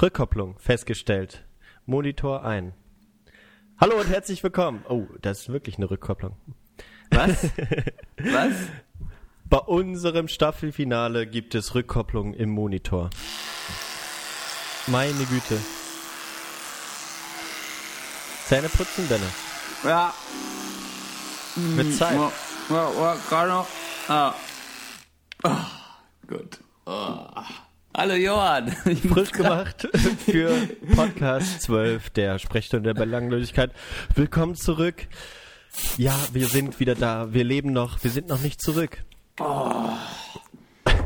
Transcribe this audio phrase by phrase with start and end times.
[0.00, 1.44] Rückkopplung festgestellt.
[1.84, 2.72] Monitor ein.
[3.80, 4.84] Hallo und herzlich willkommen.
[4.88, 6.36] Oh, das ist wirklich eine Rückkopplung.
[7.10, 7.50] Was?
[8.18, 8.52] Was?
[9.46, 13.10] Bei unserem Staffelfinale gibt es Rückkopplung im Monitor.
[14.86, 15.58] Meine Güte.
[18.44, 19.32] Zähne putzen, Dennis.
[19.82, 20.14] Ja.
[21.76, 22.14] Mit Zeit.
[22.14, 22.30] Ja,
[22.70, 23.66] ja, ja, gerade noch.
[24.06, 24.34] Ah.
[25.42, 25.56] Oh,
[26.28, 26.60] gut.
[26.86, 27.26] Oh.
[27.98, 28.76] Hallo Johann.
[28.84, 29.88] Ich Frisch gemacht
[30.24, 30.54] für
[30.94, 33.72] Podcast 12 der Sprechstunde der Belanglosigkeit.
[34.14, 35.08] Willkommen zurück.
[35.96, 37.32] Ja, wir sind wieder da.
[37.34, 38.04] Wir leben noch.
[38.04, 39.02] Wir sind noch nicht zurück.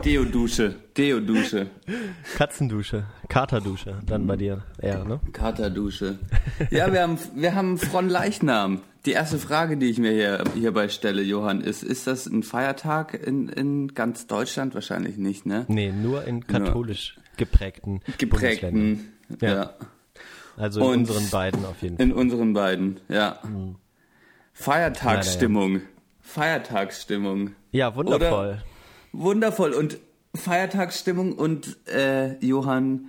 [0.05, 0.75] Deodusche.
[0.97, 1.69] Deodusche.
[2.37, 3.05] Katzendusche.
[3.29, 3.99] Katerdusche.
[4.07, 5.21] Dann bei dir eher, ne?
[5.33, 6.19] Katerdusche.
[6.71, 8.83] Ja, wir haben, wir haben Fronleichnam.
[9.07, 13.15] Die erste Frage, die ich mir hier, hierbei stelle, Johann, ist, ist das ein Feiertag
[13.15, 14.75] in, in ganz Deutschland?
[14.75, 15.65] Wahrscheinlich nicht, ne?
[15.69, 18.19] Nee, nur in katholisch geprägten Bundesländern.
[18.19, 19.13] Geprägten.
[19.41, 19.75] Ja.
[20.57, 22.07] Also in Und- unseren beiden auf jeden Fall.
[22.07, 23.39] In unseren beiden, ja.
[24.53, 25.81] Feiertagsstimmung.
[26.21, 27.53] Feiertagsstimmung.
[27.73, 28.63] Ja, wundervoll.
[29.13, 29.99] Wundervoll und
[30.35, 33.07] Feiertagsstimmung und äh, Johann,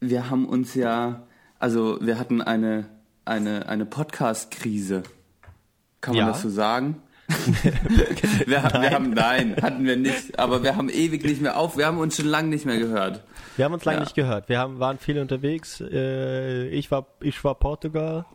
[0.00, 1.26] wir haben uns ja,
[1.58, 2.88] also wir hatten eine
[3.24, 5.02] eine eine Podcast-Krise.
[6.00, 6.32] Kann man Ja.
[6.32, 7.02] das so sagen?
[8.46, 11.76] wir, haben- wir haben nein, hatten wir nicht, aber wir haben ewig nicht mehr auf,
[11.76, 13.22] wir haben uns schon lange nicht mehr gehört.
[13.56, 14.04] Wir haben uns lange Ja.
[14.04, 14.48] nicht gehört.
[14.48, 15.80] Wir haben, waren viel unterwegs.
[15.80, 18.26] Äh, ich war, ich war Portugal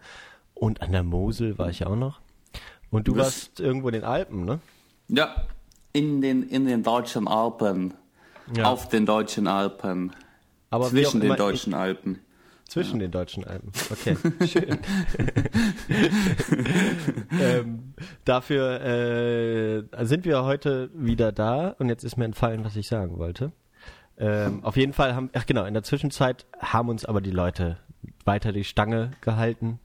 [0.53, 2.21] und an der Mosel war ich auch noch.
[2.89, 3.19] Und du Was?
[3.25, 4.59] warst irgendwo in den Alpen, ne?
[5.09, 5.35] Ja,
[5.97, 7.93] in den in den deutschen Alpen,
[8.55, 8.65] Ja.
[8.65, 10.13] auf den deutschen Alpen,
[10.69, 12.19] Aber zwischen den deutschen Alpen.
[12.69, 13.71] Zwischen den deutschen Alpen.
[13.89, 14.77] Okay, schön.
[17.41, 17.93] ähm,
[18.25, 23.17] dafür äh, sind wir heute wieder da und jetzt ist mir entfallen, was ich sagen
[23.17, 23.51] wollte.
[24.19, 27.77] Ähm, auf jeden Fall haben, ach genau, in der Zwischenzeit haben uns aber die Leute
[28.25, 29.79] weiter die Stange gehalten.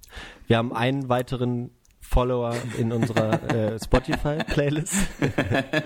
[0.47, 1.71] Wir haben einen weiteren
[2.12, 4.95] Follower in unserer äh, Spotify-Playlist.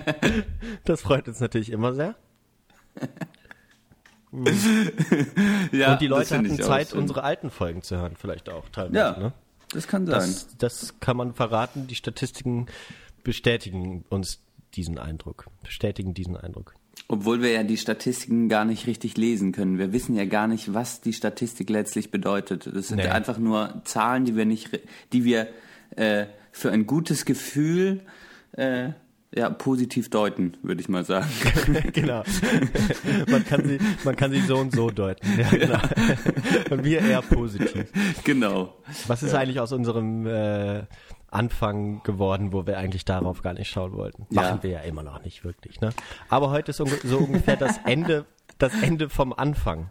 [0.83, 2.15] das freut uns natürlich immer sehr.
[5.71, 6.99] Ja, und die Leute hatten Zeit, schön.
[6.99, 8.97] unsere alten Folgen zu hören, vielleicht auch teilweise.
[8.97, 9.33] Ja, Ne?
[9.71, 10.19] das kann sein.
[10.19, 11.87] Das, das kann man verraten.
[11.87, 12.67] Die Statistiken
[13.23, 14.41] bestätigen uns
[14.75, 15.47] diesen Eindruck.
[15.63, 16.73] Bestätigen diesen Eindruck.
[17.07, 19.77] Obwohl wir ja die Statistiken gar nicht richtig lesen können.
[19.77, 22.69] Wir wissen ja gar nicht, was die Statistik letztlich bedeutet.
[22.73, 23.07] Das sind Nee.
[23.07, 24.69] einfach nur Zahlen, die wir nicht,
[25.13, 25.47] die wir
[25.95, 28.01] äh, für ein gutes Gefühl
[28.53, 28.89] äh,
[29.35, 31.27] ja, positiv deuten, würde ich mal sagen.
[31.93, 32.23] genau.
[33.29, 35.27] man, kann sie, man kann sie so und so deuten.
[35.39, 35.79] Ja, genau.
[36.69, 37.91] Und wir eher positiv.
[38.23, 38.73] genau.
[39.07, 40.83] Was ist eigentlich aus unserem äh,
[41.29, 44.25] Anfang geworden, wo wir eigentlich darauf gar nicht schauen wollten?
[44.29, 44.43] Ja.
[44.43, 45.81] Machen wir ja immer noch nicht wirklich.
[45.81, 45.89] Ne?
[46.29, 48.25] Aber heute ist so ungefähr das Ende,
[48.57, 49.89] das Ende vom Anfang,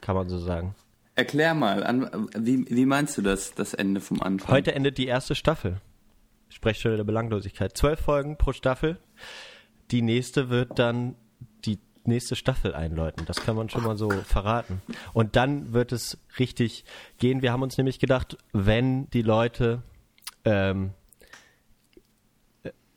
[0.00, 0.74] kann man so sagen.
[1.16, 4.50] Erklär mal, an, wie, wie meinst du das, das Ende vom Anfang?
[4.50, 5.80] Heute endet die erste Staffel.
[6.48, 7.76] Sprechstunde der Belanglosigkeit.
[7.76, 8.98] Zwölf Folgen pro Staffel.
[9.90, 11.14] Die nächste wird dann
[11.64, 13.26] die nächste Staffel einläuten.
[13.26, 14.82] Das kann man schon mal so verraten.
[15.12, 16.84] Und dann wird es richtig
[17.18, 17.42] gehen.
[17.42, 19.82] Wir haben uns nämlich gedacht, wenn die Leute
[20.44, 20.94] ähm,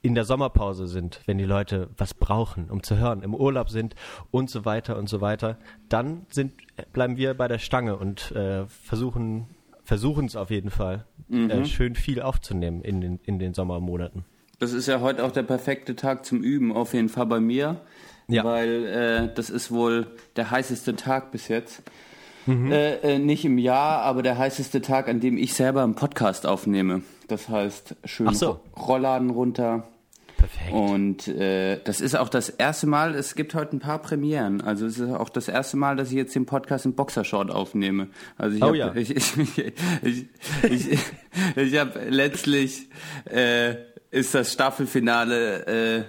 [0.01, 3.95] in der Sommerpause sind, wenn die Leute was brauchen, um zu hören, im Urlaub sind
[4.31, 5.57] und so weiter und so weiter,
[5.89, 6.53] dann sind,
[6.93, 9.47] bleiben wir bei der Stange und äh, versuchen
[9.87, 14.25] versuchen es auf jeden Fall, äh, schön viel aufzunehmen in den, in den Sommermonaten.
[14.59, 17.79] Das ist ja heute auch der perfekte Tag zum Üben, auf jeden Fall bei mir.
[18.27, 18.43] Ja.
[18.43, 21.83] Weil äh, das ist wohl der heißeste Tag bis jetzt.
[22.45, 22.69] Mhm.
[22.69, 26.45] Äh, äh, nicht im Jahr, aber der heißeste Tag, an dem ich selber einen Podcast
[26.45, 27.03] aufnehme.
[27.27, 28.59] Das heißt, schön so.
[28.75, 29.87] Ro- Rollladen runter.
[30.37, 30.71] Perfekt.
[30.71, 34.61] Und äh, das ist auch das erste Mal, es gibt heute ein paar Premieren.
[34.61, 38.09] Also es ist auch das erste Mal, dass ich jetzt den Podcast in Boxershort aufnehme.
[38.37, 38.93] Also ich Oh hab, ja.
[38.95, 39.63] ich, ich, ich,
[40.03, 40.25] ich,
[40.63, 40.99] ich,
[41.55, 42.87] ich habe letztlich
[43.25, 43.75] äh,
[44.11, 46.05] ist das Staffelfinale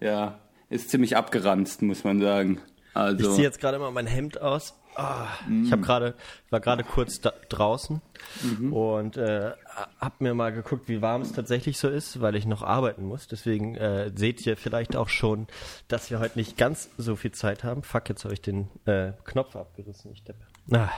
[0.00, 0.38] äh, ja
[0.70, 2.60] ist ziemlich abgeranzt, muss man sagen.
[2.90, 4.74] Ich Also ziehe jetzt gerade mal mein Hemd aus.
[5.00, 5.28] Ah,
[5.62, 6.14] Ich habe gerade,
[6.50, 8.02] war gerade kurz da, draußen
[8.72, 9.52] und äh,
[10.00, 13.28] habe mir mal geguckt, wie warm es tatsächlich so ist, weil ich noch arbeiten muss.
[13.28, 15.46] Deswegen äh, seht ihr vielleicht auch schon,
[15.86, 17.84] dass wir heute nicht ganz so viel Zeit haben.
[17.84, 20.10] Fuck, jetzt habe ich den äh, Knopf abgerissen.
[20.12, 20.44] Ich deppe.
[20.72, 20.88] Ah,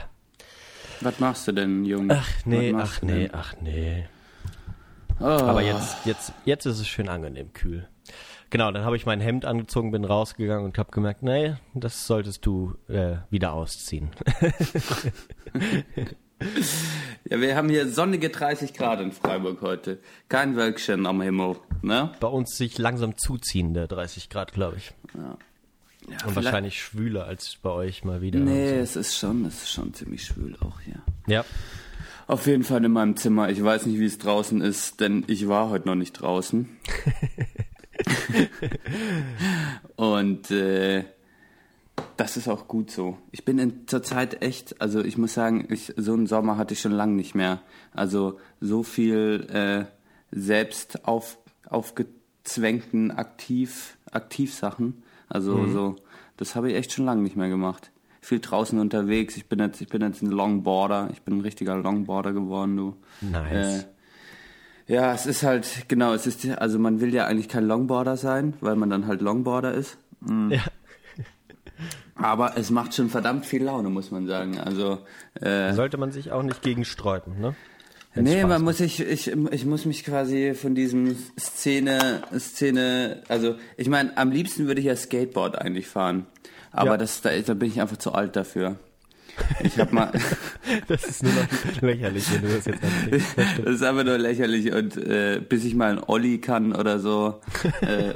[1.02, 2.16] was machst du denn, Junge?
[2.18, 4.08] ach nee, Was machst ach nee, ach nee.
[5.20, 5.24] Oh.
[5.24, 7.86] Aber jetzt, jetzt, jetzt ist es schön angenehm kühl.
[8.50, 12.44] Genau, dann habe ich mein Hemd angezogen, bin rausgegangen und habe gemerkt, nee, das solltest
[12.44, 14.10] du äh, wieder ausziehen.
[17.28, 19.98] Ja, wir haben hier sonnige 30 Grad in Freiburg heute.
[20.28, 21.56] Kein Wölkchen am Himmel.
[21.82, 22.12] Ne?
[22.18, 24.92] Bei uns sich langsam zuziehende 30 Grad, glaube ich.
[25.14, 28.40] Ja, Und wahrscheinlich schwüler als bei euch mal wieder.
[28.40, 31.02] Nee, es ist schon, es ist schon ziemlich schwül auch hier.
[31.26, 31.44] Ja.
[32.26, 33.50] Auf jeden Fall in meinem Zimmer.
[33.50, 36.68] Ich weiß nicht, wie es draußen ist, denn ich war heute noch nicht draußen.
[39.96, 41.04] Und äh,
[42.16, 43.18] das ist auch gut so.
[43.30, 46.74] Ich bin in zur Zeit echt, also ich muss sagen, ich, so einen Sommer hatte
[46.74, 47.60] ich schon lange nicht mehr.
[47.92, 49.84] Also so viel äh,
[50.30, 51.38] selbst auf,
[51.68, 55.02] aufgezwängten Aktiv, Aktivsachen.
[55.28, 55.96] Also so,
[56.36, 57.90] das habe ich echt schon lange nicht mehr gemacht.
[58.20, 59.36] Viel draußen unterwegs.
[59.36, 61.08] Ich bin jetzt, ich bin jetzt ein Longboarder.
[61.12, 62.96] Ich bin ein richtiger Longboarder geworden, du.
[63.20, 63.84] Nice.
[63.84, 63.84] Äh,
[64.90, 68.54] ja, es ist halt, genau, es ist, also man will ja eigentlich kein Longboarder sein,
[68.60, 69.96] weil man dann halt Longboarder ist.
[70.50, 70.60] ja.
[72.16, 74.58] Aber es macht schon verdammt viel Laune, muss man sagen.
[74.58, 74.98] Also,
[75.40, 77.54] äh, Sollte man sich auch nicht gegen sträuben, ne?
[78.12, 78.62] Wenn's nee, Spaß man macht.
[78.62, 84.32] muss sich, ich, ich muss mich quasi von diesem Szene, Szene, also ich meine, am
[84.32, 86.26] liebsten würde ich ja Skateboard eigentlich fahren.
[86.72, 86.96] Aber Ja.
[86.98, 88.76] das, da, da bin ich einfach zu alt dafür.
[89.62, 90.10] Ich hab mal,
[90.88, 93.36] Das ist nur noch lächerlich, wenn du das jetzt anfängst.
[93.36, 96.98] Das das ist einfach nur lächerlich und äh, bis ich mal einen Olli kann oder
[96.98, 97.40] so,
[97.82, 98.14] äh,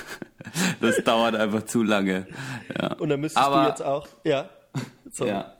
[0.80, 2.26] das dauert einfach zu lange.
[2.78, 2.94] Ja.
[2.94, 4.48] Und dann müsstest Aber- du jetzt auch, ja,
[5.10, 5.52] so, Ja.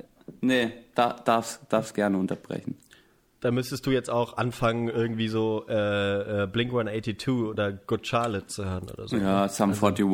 [0.43, 2.77] Nee, da, darfst, darfst gerne unterbrechen.
[3.41, 8.47] da müsstest du jetzt auch anfangen, irgendwie so äh, äh, Blink 182 oder Good Charlotte
[8.47, 9.17] zu hören oder so.
[9.17, 10.05] Ja, Sum 41,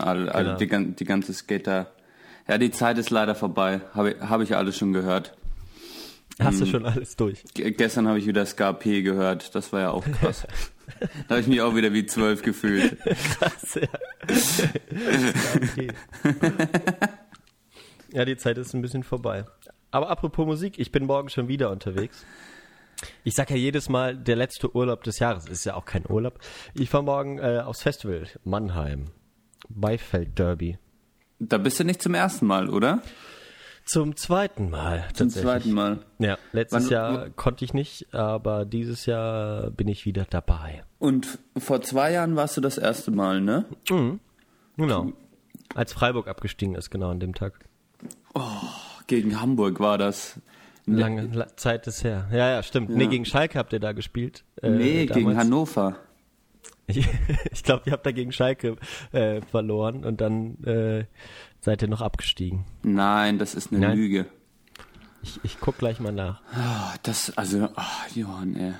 [0.00, 0.84] all, all, Genau.
[0.86, 1.86] die, die ganze Skater.
[2.50, 3.80] Ja, die Zeit ist leider vorbei.
[3.94, 5.36] Habe ich, hab ich alles schon gehört.
[6.40, 7.44] Hast du schon alles durch?
[7.54, 9.54] Gestern habe ich wieder Ska P gehört.
[9.54, 10.48] Das war ja auch krass.
[11.28, 12.98] da habe ich mich auch wieder wie zwölf gefühlt.
[13.38, 13.86] Krass, ja.
[18.12, 19.44] ja, die Zeit ist ein bisschen vorbei.
[19.92, 22.26] Aber apropos Musik, ich bin morgen schon wieder unterwegs.
[23.22, 26.40] Ich sag ja jedes Mal, der letzte Urlaub des Jahres ist ja auch kein Urlaub.
[26.74, 29.12] Ich fahre morgen äh, aufs Festival Mannheim.
[29.68, 30.78] Beifeld Derby.
[31.40, 33.02] Da bist du nicht zum ersten Mal, oder?
[33.86, 35.08] Zum zweiten Mal.
[35.14, 35.98] Zum zweiten Mal.
[36.18, 40.84] Ja, letztes Wann- Jahr konnte ich nicht, aber dieses Jahr bin ich wieder dabei.
[40.98, 43.64] Und vor zwei Jahren warst du das erste Mal, ne?
[44.76, 45.12] Genau.
[45.74, 47.54] Als Freiburg abgestiegen ist, genau an dem Tag.
[49.06, 50.38] Gegen Hamburg war das.
[50.86, 52.28] Lange la Zeit ist her.
[52.32, 52.90] Ja, ja, stimmt.
[52.90, 54.44] Nee, gegen Schalke habt ihr da gespielt.
[54.62, 55.38] Äh, nee, gegen damals.
[55.38, 55.96] Hannover.
[56.90, 57.08] Ich,
[57.52, 58.76] ich glaube, ihr habt da gegen Schalke
[59.12, 61.04] äh, verloren und dann äh,
[61.60, 62.64] seid ihr noch abgestiegen.
[62.82, 63.96] Nein, das ist eine Nein.
[63.96, 64.26] Lüge.
[65.22, 66.40] Ich, ich guck gleich mal nach.
[66.54, 68.72] Ah, Das, also, ach, Johann, ey.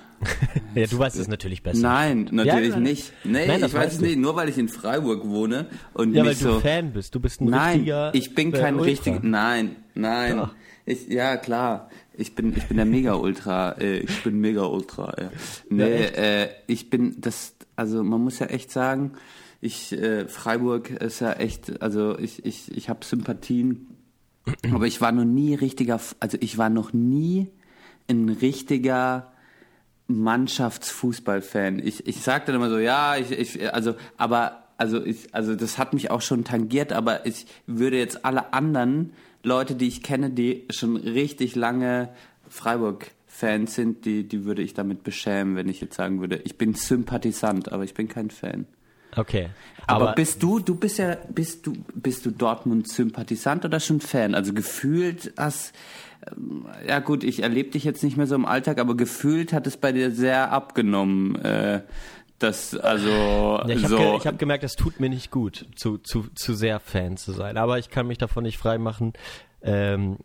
[0.75, 1.83] Ja, du weißt es natürlich besser.
[1.83, 2.83] Nein, natürlich Ja, nein.
[2.85, 3.13] nicht.
[3.25, 4.19] Nee, Nein, ich weiß es nicht.
[4.19, 6.61] Nur weil ich in Freiburg wohne und Ja, weil nicht du so.
[6.61, 7.15] Fan bist.
[7.15, 8.15] Du bist ein nein, richtiger.
[8.15, 9.21] ich bin äh, kein richtiger.
[9.23, 10.39] Nein, nein.
[10.39, 10.55] Doch.
[10.87, 11.91] Ich, ja, klar.
[12.21, 13.73] Ich bin, ich bin der Mega-Ultra.
[13.73, 15.15] Äh, ich bin Mega-Ultra.
[15.15, 15.29] Äh.
[15.71, 16.17] Nee, echt?
[16.17, 17.55] äh, ich bin das.
[17.77, 19.13] Also man muss ja echt sagen,
[19.61, 21.83] ich äh, Freiburg ist ja echt.
[21.83, 23.87] Also ich, ich, ich habe Sympathien.
[24.73, 26.01] Aber ich war noch nie richtiger.
[26.21, 27.49] Also ich war noch nie
[28.09, 29.33] ein richtiger
[30.11, 31.79] Mannschaftsfußballfan.
[31.79, 35.79] Ich, ich sag dann immer so, ja, ich, ich also, aber, also ich, also das
[35.79, 39.13] hat mich auch schon tangiert, aber ich würde jetzt alle anderen
[39.43, 42.11] Leute, die ich kenne, die schon richtig lange
[42.49, 46.75] Freiburg-Fans sind, die, die würde ich damit beschämen, wenn ich jetzt sagen würde, ich bin
[46.75, 48.67] Sympathisant, aber ich bin kein Fan.
[49.17, 49.49] Okay.
[49.87, 54.35] Aber, Aber, bist du, du bist ja, bist du, bist du Dortmund-Sympathisant oder schon Fan?
[54.35, 55.75] Also gefühlt hast,
[56.31, 59.67] ähm, ja gut, ich erlebe dich jetzt nicht mehr so im Alltag, aber gefühlt hat
[59.67, 61.83] es bei dir sehr abgenommen, äh,
[62.41, 63.97] das, also, ja, ich habe so.
[63.97, 67.57] ge hab gemerkt, es tut mir nicht gut, zu, zu, zu sehr Fan zu sein.
[67.57, 69.13] Aber ich kann mich davon nicht freimachen.
[69.63, 70.17] Ähm,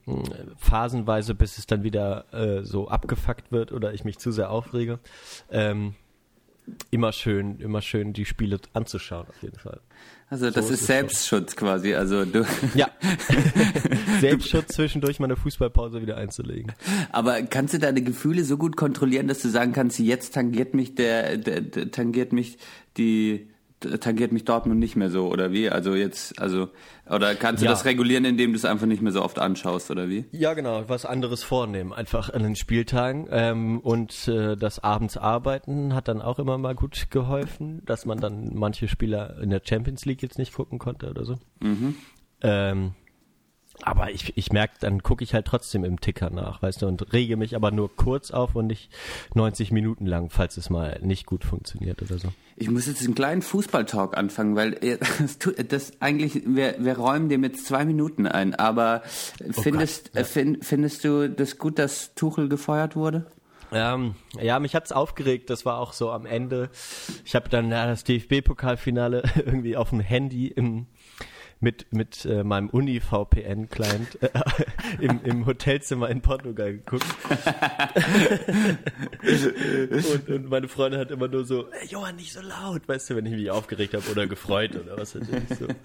[0.57, 4.99] phasenweise, bis es dann wieder äh, so abgefuckt wird oder ich mich zu sehr aufrege.
[5.51, 5.95] Ähm,
[6.89, 9.81] immer schön, immer schön die Spiele anzuschauen, auf jeden Fall.
[10.29, 12.89] Also das so ist, ist Selbstschutz quasi, also du, Ja.
[14.19, 16.73] Selbstschutz zwischendurch mal eine Fußballpause wieder einzulegen.
[17.11, 20.95] aber kannst du deine Gefühle so gut kontrollieren, dass du sagen kannst, jetzt tangiert mich
[20.95, 22.57] der, der, der tangiert mich
[22.97, 23.49] die,
[23.81, 25.69] tangiert mich Dortmund nicht mehr so, oder wie?
[25.69, 26.69] Also jetzt, also,
[27.09, 27.71] oder kannst du Ja.
[27.71, 30.25] das regulieren, indem du es einfach nicht mehr so oft anschaust, oder wie?
[30.31, 33.27] Ja, genau, was anderes vornehmen, einfach an den Spieltagen.
[33.29, 38.19] Ähm, und äh, das abends arbeiten hat dann auch immer mal gut geholfen, dass man
[38.19, 41.37] dann manche Spieler in der Champions League jetzt nicht gucken konnte oder so.
[42.41, 42.93] Ähm,
[43.81, 47.13] Aber ich, ich merke, dann gucke ich halt trotzdem im Ticker nach, weißt du, und
[47.13, 48.89] rege mich aber nur kurz auf und nicht
[49.33, 52.29] 90 Minuten lang, falls es mal nicht gut funktioniert oder so.
[52.55, 57.29] Ich muss jetzt einen kleinen Fußballtalk anfangen, weil äh, das, das eigentlich, wir, wir räumen
[57.29, 59.01] dem jetzt zwei Minuten ein, aber
[59.51, 60.21] findest, Gott, ja.
[60.21, 63.25] äh, find, findest du das gut, dass Tuchel gefeuert wurde?
[63.71, 65.49] Ähm, ja, mich hat's aufgeregt.
[65.49, 66.69] Das war auch so am Ende.
[67.25, 70.87] Ich habe dann ja, das DFB-Pokalfinale irgendwie auf dem Handy im
[71.65, 74.29] mit, mit äh, meinem Uni-VPN-Client äh,
[75.03, 77.03] im, im Hotelzimmer in Portugal geguckt.
[80.13, 83.15] und, und meine Freundin hat immer nur so, hey, Johann, nicht so laut, weißt du,
[83.15, 85.65] wenn ich mich aufgeregt habe oder gefreut oder was weiß ich so.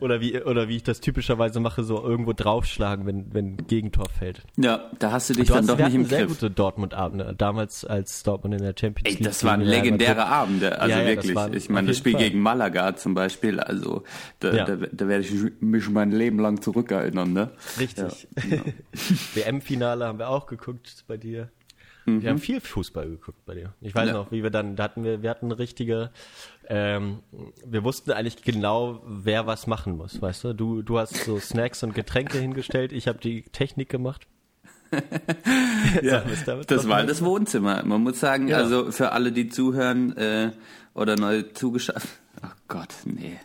[0.00, 4.42] Oder wie, oder wie ich das typischerweise mache, so irgendwo draufschlagen, wenn, wenn Gegentor fällt.
[4.56, 6.38] Ja, da hast du dich Du dann hast, doch nicht im sehr Griff.
[6.40, 9.22] gute Dortmund-Abende, damals als Dortmund in der Champions Ey, League.
[9.24, 10.32] das war ein gegen Real legendärer Madrid.
[10.32, 11.62] Abend, also Ja, ja, das wirklich.
[11.62, 12.22] ich meine, das Spiel Fall.
[12.22, 14.02] gegen Malaga zum Beispiel, also
[14.40, 14.64] da, Ja.
[14.64, 17.50] da, da werde ich mich mein Leben lang zurückerinnern, ne?
[17.78, 18.26] Richtig.
[18.36, 18.62] Ja, genau.
[19.34, 21.50] WM-Finale haben wir auch geguckt bei dir.
[22.06, 23.74] Wir haben viel Fußball geguckt bei dir.
[23.80, 24.14] Ich weiß Ja.
[24.14, 26.10] noch, wie wir dann, da hatten wir, wir hatten richtige,
[26.66, 27.20] ähm,
[27.64, 30.52] wir wussten eigentlich genau, wer was machen muss, weißt du?
[30.54, 34.26] Du, du hast so Snacks und Getränke hingestellt, ich habe die Technik gemacht.
[36.02, 36.24] Ja,
[36.66, 37.82] das war das Wohnzimmer.
[37.84, 38.56] Man muss sagen, Ja.
[38.58, 40.50] also für alle, die zuhören äh,
[40.94, 42.02] oder neu zugeschaut.
[42.42, 43.36] Ach Gott, nee,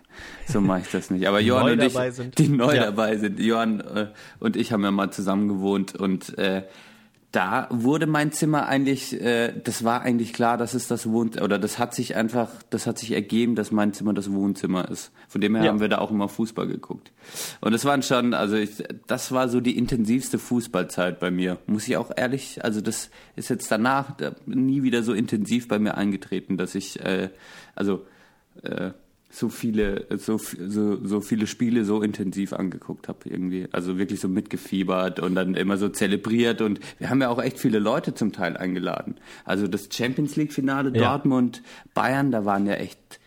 [0.48, 1.28] so mache ich das nicht.
[1.28, 2.38] Aber Johann und ich, sind.
[2.38, 2.86] die neu Ja.
[2.86, 4.08] dabei sind, Johann äh,
[4.40, 6.64] und ich haben ja mal zusammen gewohnt und äh,
[7.32, 11.60] da wurde mein Zimmer eigentlich, äh, das war eigentlich klar, dass es das Wohn oder
[11.60, 15.12] das hat sich einfach, das hat sich ergeben, dass mein Zimmer das Wohnzimmer ist.
[15.28, 15.72] Von dem her Ja.
[15.72, 17.12] haben wir da auch immer Fußball geguckt.
[17.60, 21.58] Und das waren schon, also ich, das war so die intensivste Fußballzeit bei mir.
[21.68, 25.78] Muss ich auch ehrlich, also das ist jetzt danach da, nie wieder so intensiv bei
[25.78, 27.32] mir eingetreten, dass ich, äh,
[27.76, 28.06] also
[28.64, 28.92] äh,
[29.30, 33.68] so viele, so, so, so viele Spiele so intensiv angeguckt habe irgendwie.
[33.72, 37.60] Also wirklich so mitgefiebert und dann immer so zelebriert und wir haben ja auch echt
[37.60, 39.16] viele Leute zum Teil eingeladen.
[39.44, 41.10] Also das Champions League Finale Ja.
[41.10, 43.20] Dortmund, Bayern, da waren ja echt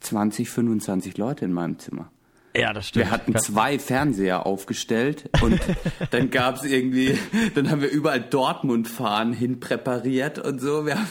[0.00, 2.10] 20, 25 Leute in meinem Zimmer.
[2.56, 3.06] Ja, das stimmt.
[3.06, 5.60] Wir hatten zwei Fernseher aufgestellt und
[6.10, 7.18] dann gab's irgendwie,
[7.54, 10.86] dann haben wir überall Dortmund-Fahnen hin präpariert und so.
[10.86, 11.08] Wir haben,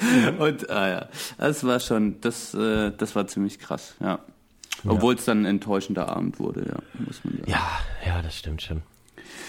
[0.38, 1.08] und ah ja,
[1.38, 4.18] das war schon, das, äh, das war ziemlich krass, ja.
[4.84, 7.50] Obwohl es dann ein enttäuschender Abend wurde, ja, muss man sagen.
[7.50, 7.68] Ja,
[8.04, 8.82] ja, das stimmt schon.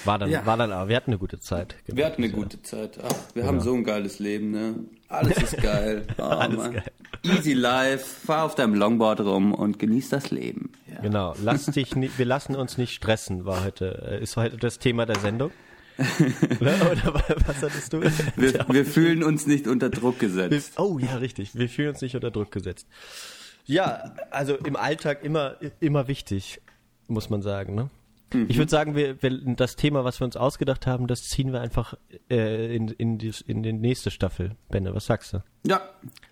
[0.06, 0.46] War dann, Ja.
[0.46, 1.76] war dann, aber wir hatten eine gute Zeit.
[1.88, 3.00] Wir hatten eine gute Zeit.
[3.04, 4.76] Ach, wir haben so ein geiles Leben, ne?
[5.08, 6.06] Alles ist geil.
[6.18, 6.74] Oh, Alles Mann.
[6.74, 6.84] geil.
[7.24, 10.74] Easy life, fahr auf deinem Longboard rum und genieß das Leben.
[10.94, 11.02] Ja.
[11.02, 11.34] Genau.
[11.42, 15.06] Lass dich nicht, wir lassen uns nicht stressen, war heute, äh, ist heute das Thema
[15.06, 15.52] der Sendung.
[16.60, 17.14] Oder, oder
[17.46, 18.02] was hattest du?
[18.02, 20.74] Wir, wir fühlen uns nicht unter Druck Wir, gesetzt.
[20.80, 21.56] oh ja, richtig.
[21.56, 22.88] Wir fühlen uns nicht unter Druck gesetzt.
[23.66, 26.62] Ja, also im Alltag immer, immer wichtig,
[27.08, 27.76] muss man sagen.
[27.76, 27.90] Ne?
[28.48, 31.62] Ich würde sagen, wir, wir, das Thema, was wir uns ausgedacht haben, das ziehen wir
[31.62, 31.94] einfach
[32.32, 34.56] äh, in, in, die, in die nächste Staffel.
[34.70, 35.44] Benne, was sagst du?
[35.68, 35.82] Ja,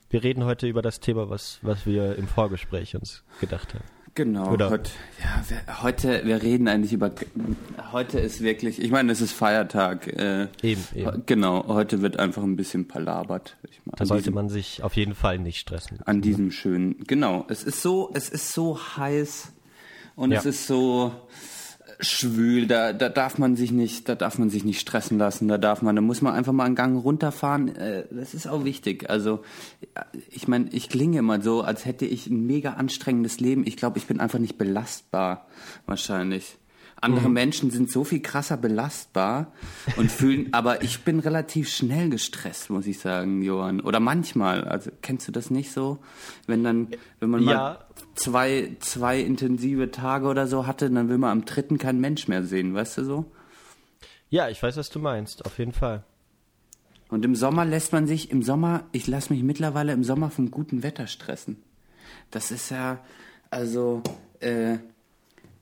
[0.10, 3.84] Wir reden heute über das Thema, was, was wir im Vorgespräch uns gedacht haben.
[4.14, 4.92] Genau, Oder- heute,
[5.24, 7.12] ja, wir, heute, wir reden eigentlich über,
[7.94, 10.08] heute ist wirklich, ich meine, es ist Feiertag.
[10.08, 11.24] Äh, Eben, eben.
[11.26, 13.56] Genau, heute wird einfach ein bisschen palabert.
[13.64, 16.00] Ich meine, Da sollte diesem- man sich auf jeden Fall nicht stressen.
[16.06, 19.54] an diesem schönen, genau, es ist so, es ist so heiß
[20.18, 20.40] und Ja.
[20.40, 21.14] es ist so
[22.02, 25.58] schwül, da, da darf man sich nicht, da darf man sich nicht stressen lassen, da
[25.58, 29.10] darf man, da muss man einfach mal einen Gang runterfahren, äh, das ist auch wichtig,
[29.10, 29.42] also
[29.96, 33.78] ja, ich meine, ich klinge immer so, als hätte ich ein mega anstrengendes Leben, ich
[33.78, 35.48] glaube, ich bin einfach nicht belastbar,
[35.86, 36.58] wahrscheinlich.
[37.02, 39.52] Andere Menschen sind so viel krasser belastbar
[39.98, 43.82] und fühlen, aber ich bin relativ schnell gestresst, muss ich sagen, Johann.
[43.82, 45.98] Oder manchmal, also kennst du das nicht so?
[46.46, 46.90] Wenn dann,
[47.20, 47.56] wenn man Ja.
[47.58, 52.28] mal zwei, zwei intensive Tage oder so hatte, dann will man am dritten keinen Mensch
[52.28, 53.26] mehr sehen, weißt du so?
[54.30, 56.04] Ja, ich weiß, was du meinst, auf jeden Fall.
[57.10, 60.50] Und im Sommer lässt man sich, im Sommer, ich lasse mich mittlerweile im Sommer vom
[60.52, 61.62] guten Wetter stressen.
[62.30, 63.00] Das ist ja,
[63.50, 64.02] also,
[64.40, 64.78] äh,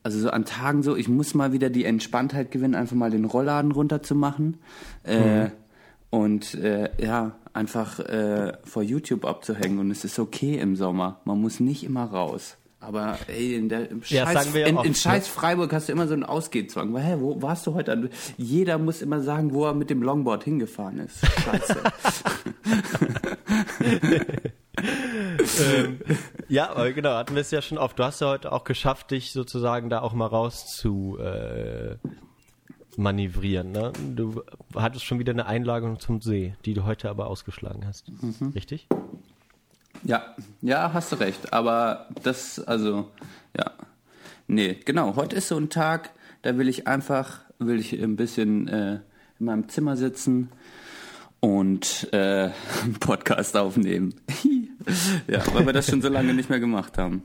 [0.03, 3.25] also so an Tagen so, ich muss mal wieder die Entspanntheit gewinnen, einfach mal den
[3.25, 4.57] Rollladen runterzumachen.
[5.03, 5.49] Äh,
[6.09, 9.79] Und äh, ja, einfach äh, vor YouTube abzuhängen.
[9.79, 11.19] Und es ist okay im Sommer.
[11.25, 12.55] Man muss nicht immer raus.
[12.79, 14.95] Aber ey, in der im Ja, Scheiß, in, in ne?
[14.95, 16.95] Scheiß Freiburg hast du immer so einen Ausgehzwang.
[16.97, 17.91] Hä, wo warst du heute?
[17.91, 18.09] an?
[18.37, 21.19] Jeder muss immer sagen, wo er mit dem Longboard hingefahren ist.
[21.41, 21.77] Scheiße.
[25.59, 25.99] ähm,
[26.47, 27.97] ja, genau, hatten wir es ja schon oft.
[27.99, 31.95] Du hast ja heute auch geschafft, dich sozusagen da auch mal raus zu äh,
[32.97, 33.71] manövrieren.
[33.71, 33.93] Ne?
[34.15, 34.43] Du
[34.75, 38.11] hattest schon wieder eine Einladung zum See, die du heute aber ausgeschlagen hast.
[38.55, 38.87] Richtig?
[40.03, 41.53] Ja, ja, hast du recht.
[41.53, 43.09] Aber das, also,
[43.57, 43.71] ja.
[44.47, 45.15] Nee, genau.
[45.15, 48.99] Heute ist so ein Tag, da will ich einfach, will ich ein bisschen äh,
[49.39, 50.49] in meinem Zimmer sitzen
[51.39, 52.49] und äh,
[52.99, 54.13] Podcast aufnehmen.
[55.27, 57.23] ja, weil wir das schon so lange nicht mehr gemacht haben.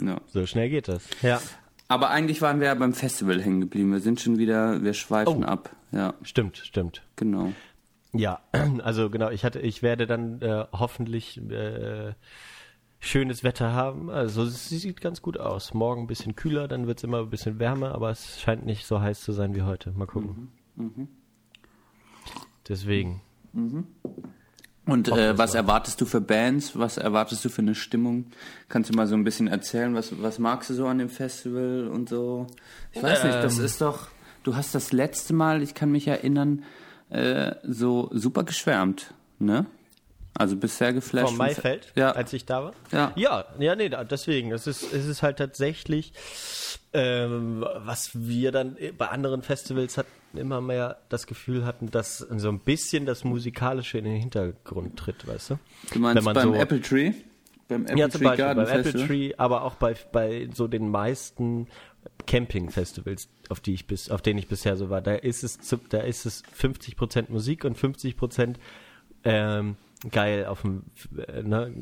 [0.00, 0.20] Ja.
[0.26, 1.02] So schnell geht das.
[1.22, 1.40] Ja.
[1.88, 3.92] Aber eigentlich waren wir ja beim Festival hängen geblieben.
[3.92, 5.48] Wir sind schon wieder, wir schweifen Oh.
[5.48, 5.70] ab.
[5.92, 7.02] Ja, Stimmt, stimmt.
[7.14, 7.52] genau.
[8.12, 8.40] Ja,
[8.82, 12.12] also genau, ich hatte, ich werde dann äh, hoffentlich äh,
[12.98, 14.10] schönes Wetter haben.
[14.10, 15.74] Also es sieht ganz gut aus.
[15.74, 18.84] Morgen ein bisschen kühler, dann wird es immer ein bisschen wärmer, aber es scheint nicht
[18.86, 19.92] so heiß zu sein wie heute.
[19.92, 20.48] Mal gucken.
[22.68, 23.20] Deswegen.
[24.86, 26.78] Und Hoffen äh, was erwartest du für Bands?
[26.78, 28.26] Was erwartest du für eine Stimmung?
[28.68, 31.88] Kannst du mal so ein bisschen erzählen, was, was magst du so an dem Festival
[31.88, 32.46] und so?
[32.92, 33.64] Ich weiß nicht, das Ähm.
[33.64, 34.08] ist doch,
[34.44, 36.62] du hast das letzte Mal, ich kann mich erinnern,
[37.10, 39.66] äh, so super geschwärmt, ne?
[40.34, 41.28] Also bisher geflasht.
[41.28, 42.10] Vom Maifeld, Ja.
[42.12, 42.72] als ich da war?
[42.92, 43.12] Ja.
[43.16, 44.52] Ja, ja, nee, deswegen.
[44.52, 46.12] Es ist, es ist halt tatsächlich,
[46.92, 52.48] ähm, was wir dann bei anderen Festivals hatten, immer mehr das Gefühl hatten, dass so
[52.48, 55.58] ein bisschen das Musikalische in den Hintergrund tritt, weißt du?
[55.92, 57.12] Du meinst beim so- Apple Tree?
[57.68, 59.06] Beim Apple Ja, zum Tree Beispiel Garden beim Apple?
[59.06, 61.66] Tree, aber auch bei, bei so den meisten
[62.26, 65.98] Camping-Festivals, auf die ich bis, auf denen ich bisher so war, da ist es, da
[65.98, 68.54] ist es 50% Musik und 50%
[69.24, 69.76] ähm,
[70.10, 70.84] geil auf dem,
[71.16, 71.72] äh, ne,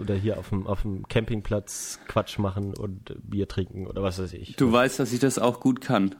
[0.00, 4.34] oder hier auf dem, auf dem Campingplatz Quatsch machen und Bier trinken oder was weiß
[4.34, 4.56] ich.
[4.56, 6.14] Du weißt, dass ich das auch gut kann.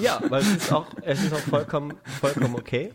[0.00, 2.92] Ja, weil es ist auch, es ist auch vollkommen, vollkommen okay.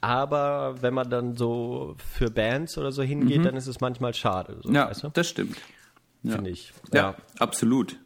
[0.00, 4.58] Aber wenn man dann so für Bands oder so hingeht, dann ist es manchmal schade,
[4.62, 4.74] so, Mhm.
[4.74, 5.08] Ja, weißt du?
[5.12, 5.56] das stimmt.
[6.22, 6.32] Ja.
[6.34, 6.72] Finde ich.
[6.92, 7.98] Ja, absolut.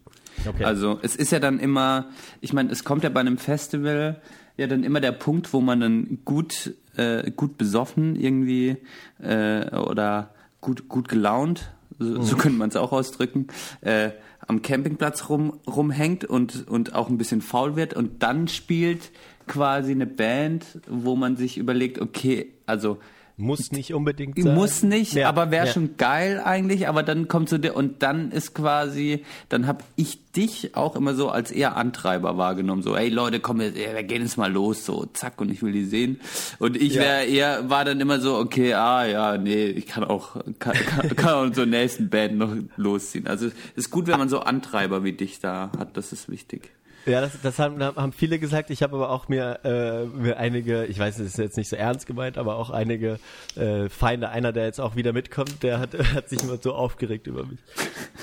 [0.47, 0.65] Okay.
[0.65, 2.07] Also es ist ja dann immer,
[2.41, 4.21] ich meine, es kommt ja bei einem Festival
[4.57, 8.77] ja dann immer der Punkt, wo man dann gut, äh, gut besoffen irgendwie
[9.21, 13.49] äh, oder gut, gut gelaunt, so, so könnte man es auch ausdrücken,
[13.81, 14.11] äh,
[14.47, 19.11] am Campingplatz rum, rumhängt und, und auch ein bisschen faul wird und dann spielt
[19.47, 22.99] quasi eine Band, wo man sich überlegt, okay, also
[23.37, 24.55] Muss nicht unbedingt sein.
[24.55, 25.73] muss nicht, Ja, aber wäre ja.
[25.73, 30.31] schon geil eigentlich, aber dann kommt so der und dann ist quasi, dann habe ich
[30.33, 34.23] dich auch immer so als eher Antreiber wahrgenommen, so hey Leute, komm, wir, wir gehen
[34.23, 36.21] jetzt mal los, so zack und ich will die sehen
[36.61, 37.03] und ich Ja.
[37.03, 41.09] wäre eher war dann immer so okay, ah ja, nee, ich kann auch kann, kann,
[41.17, 43.27] kann auch zur nächsten Band noch losziehen.
[43.27, 46.71] Also es ist gut, wenn man so Antreiber wie dich da hat, das ist wichtig.
[47.07, 48.71] Ja, das, das haben, haben viele gesagt.
[48.71, 51.77] Ich habe aber auch mir, äh, mir einige, ich weiß, es ist jetzt nicht so
[51.77, 53.19] ernst gemeint, aber auch einige
[53.57, 54.31] äh, Feinde.
[54.31, 57.59] Einer, der jetzt auch wieder mitkommt, der hat, hat sich immer so aufgeregt über mich,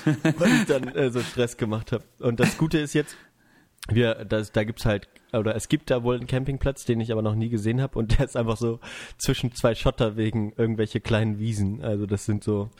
[0.38, 2.04] weil ich dann äh, so Stress gemacht habe.
[2.18, 3.16] Und das Gute ist jetzt,
[3.88, 7.22] wir, das, da gibt's halt, oder es gibt da wohl einen Campingplatz, den ich aber
[7.22, 8.80] noch nie gesehen habe und der ist einfach so
[9.18, 11.82] zwischen zwei Schotterwegen irgendwelche kleinen Wiesen.
[11.82, 12.70] Also das sind so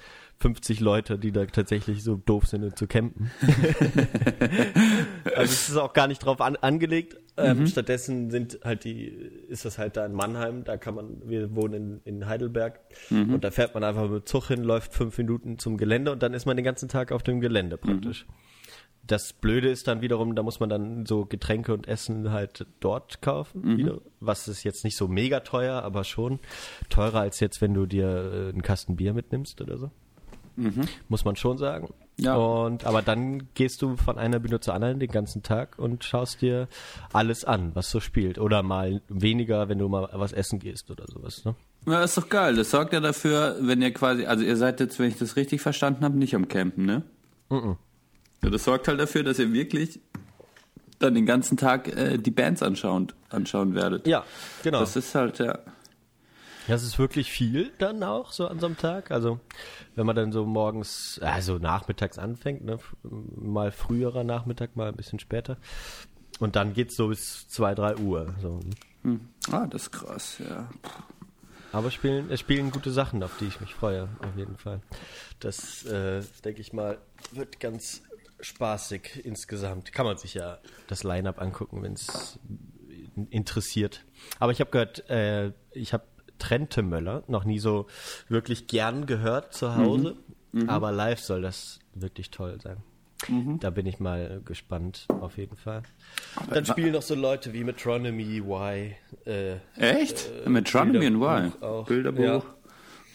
[0.43, 3.31] 50 Leute, die da tatsächlich so doof sind und zu campen.
[5.35, 7.17] Also es ist auch gar nicht drauf an, angelegt.
[7.39, 9.07] Ähm, Stattdessen sind halt die,
[9.49, 13.43] ist das halt da in Mannheim, da kann man, wir wohnen in, in Heidelberg und
[13.43, 16.35] da fährt man einfach mit dem Zug hin, läuft fünf Minuten zum Gelände und dann
[16.35, 18.27] ist man den ganzen Tag auf dem Gelände praktisch.
[19.07, 23.23] Das Blöde ist dann wiederum, da muss man dann so Getränke und Essen halt dort
[23.23, 26.41] kaufen, wieder, was ist jetzt nicht so mega teuer, aber schon
[26.91, 29.91] teurer als jetzt, wenn du dir äh, einen Kasten Bier mitnimmst oder so.
[31.09, 31.93] Muss man schon sagen.
[32.19, 32.37] Ja.
[32.37, 36.43] Und aber dann gehst du von einer Bühne zur anderen den ganzen Tag und schaust
[36.43, 36.69] dir
[37.13, 38.39] alles an, was so spielt.
[38.39, 41.45] Oder mal weniger, wenn du mal was essen gehst oder sowas.
[41.45, 41.55] Ne?
[41.87, 42.55] Ja, ist doch geil.
[42.55, 45.61] Das sorgt ja dafür, wenn ihr quasi, also ihr seid jetzt, wenn ich das richtig
[45.61, 47.03] verstanden habe, nicht am Campen, ne?
[47.51, 50.01] Ja, das sorgt halt dafür, dass ihr wirklich
[50.99, 54.07] dann den ganzen Tag äh, die Bands anschauen, anschauen werdet.
[54.07, 54.25] Ja,
[54.63, 54.81] genau.
[54.81, 55.59] Das ist halt, ja.
[56.69, 59.11] Das ist wirklich viel dann auch so an so einem Tag.
[59.11, 59.41] Also
[59.95, 62.79] wenn man dann so morgens, also nachmittags anfängt, ne?
[63.03, 65.57] mal früherer Nachmittag, mal ein bisschen später.
[66.39, 68.35] Und dann geht's so bis zwei, drei Uhr.
[68.41, 68.61] So.
[69.03, 69.29] Hm.
[69.51, 70.69] Ah, das ist krass, ja.
[71.73, 74.81] Aber spielen, es spielen gute Sachen, auf die ich mich freue, auf jeden Fall.
[75.41, 76.99] Das, äh, denke ich mal,
[77.33, 78.03] wird ganz
[78.41, 79.93] spaßig insgesamt.
[79.93, 82.39] Kann man sich ja das Line-Up angucken, wenn es
[83.31, 84.05] interessiert.
[84.39, 86.05] Aber ich habe gehört, äh, ich habe
[86.43, 87.87] Trente Möller noch nie so
[88.29, 90.17] wirklich gern gehört zu Hause,
[90.67, 92.79] aber live soll das wirklich toll sein.
[93.61, 95.85] Da bin ich mal gespannt, auf jeden Fall.
[96.51, 100.29] Dann spielen noch so Leute wie Metronomy, Y, äh, Echt?
[100.45, 101.51] Metronomy and Why?
[101.51, 101.87] Bilderbuch auch.
[101.87, 102.25] Bilderbuch.
[102.25, 102.43] Ja.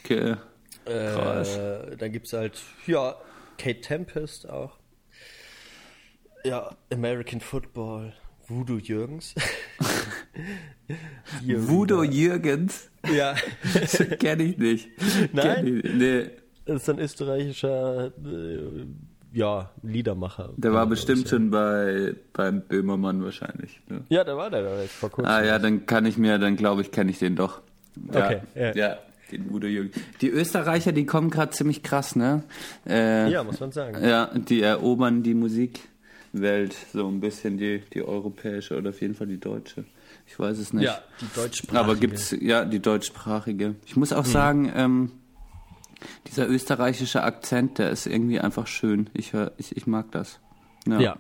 [0.06, 0.36] Okay.
[0.86, 1.58] Krass.
[1.58, 3.18] Äh, dann gibt's halt, ja,
[3.58, 4.78] Kate Tempest auch.
[6.46, 8.14] Ja, American Football,
[8.48, 9.36] Voodoo Jürgens.
[11.46, 12.90] Voodoo Jürgens?
[13.14, 13.36] Ja,
[14.20, 14.90] Kenn ich nicht.
[15.34, 15.82] Nein?
[15.84, 16.30] Ich, nee.
[16.66, 18.86] das ist ein österreichischer, äh,
[19.34, 20.54] ja, Liedermacher.
[20.58, 23.82] Der war bestimmt schon bei beim Böhmermann wahrscheinlich.
[23.90, 24.04] Ne?
[24.10, 25.32] Ja, da war der da jetzt vor kurzem.
[25.32, 27.62] Ah ja, dann kann ich mir, dann glaube ich, kenne ich den doch.
[28.10, 28.62] Okay, ja.
[28.62, 28.74] ja.
[28.76, 28.98] ja.
[29.32, 29.92] Den Udo Jürgen.
[30.22, 32.44] Die Österreicher, die kommen gerade ziemlich krass, ne?
[32.88, 34.02] Äh, Ja, muss man sagen.
[34.02, 39.28] Ja, die erobern die Musikwelt so ein bisschen, die, die europäische oder auf jeden Fall
[39.28, 39.84] die deutsche.
[40.28, 40.84] Ich weiß es nicht.
[40.86, 41.80] Ja, die deutschsprachige.
[41.80, 43.76] Aber gibt's, ja, die deutschsprachige.
[43.86, 45.12] Ich muss auch sagen, ähm,
[46.28, 49.10] dieser österreichische Akzent, der ist irgendwie einfach schön.
[49.14, 50.40] Ich, hör, ich, ich mag das.
[50.86, 51.18] Ja.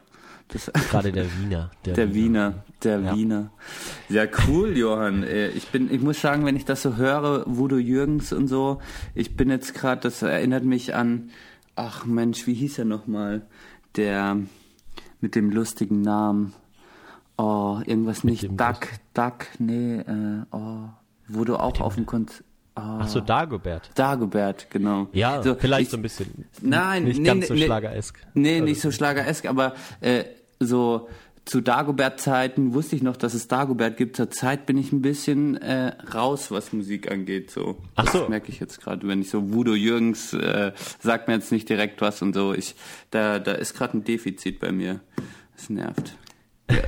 [0.50, 1.72] Das, Gerade der Wiener.
[1.86, 3.16] der Wiener, der Ja.
[3.16, 3.52] Wiener.
[4.08, 5.24] Ja, cool, Johann.
[5.24, 8.80] Äh, Ich bin, ich muss sagen, wenn ich das so höre, Voodoo Jürgens und so,
[9.16, 11.32] ich bin jetzt gerade, das erinnert mich an,
[11.76, 13.42] ach Mensch, wie hieß er nochmal?
[13.96, 14.38] Der
[15.20, 16.54] mit dem lustigen Namen.
[17.38, 18.50] Oh, irgendwas nicht.
[18.50, 20.90] Duck, Duck, nee, äh, oh,
[21.28, 22.44] wo du auch auf dem Konzert.
[22.76, 23.90] Oh, Ach so, Dagobert.
[23.96, 25.08] Dagobert, genau.
[25.12, 26.46] Ja, So, vielleicht ich, so ein bisschen.
[26.62, 28.20] Nein, nicht nee, ganz nee, so schlageresk.
[28.36, 30.26] Nee, nicht so schlageresk, aber äh,
[30.60, 31.08] so
[31.46, 34.16] zu Dagobert-Zeiten wusste ich noch, dass es Dagobert gibt.
[34.16, 37.50] Zur Zeit bin ich ein bisschen äh, raus, was Musik angeht.
[37.50, 37.78] So.
[37.96, 38.20] Ach so.
[38.20, 41.70] Das merke ich jetzt gerade, wenn ich so Voodoo Jürgens äh, sagt mir jetzt nicht
[41.70, 42.54] direkt was und so.
[42.54, 42.76] Ich,
[43.12, 45.00] da, da ist gerade ein Defizit bei mir.
[45.56, 46.16] Das nervt.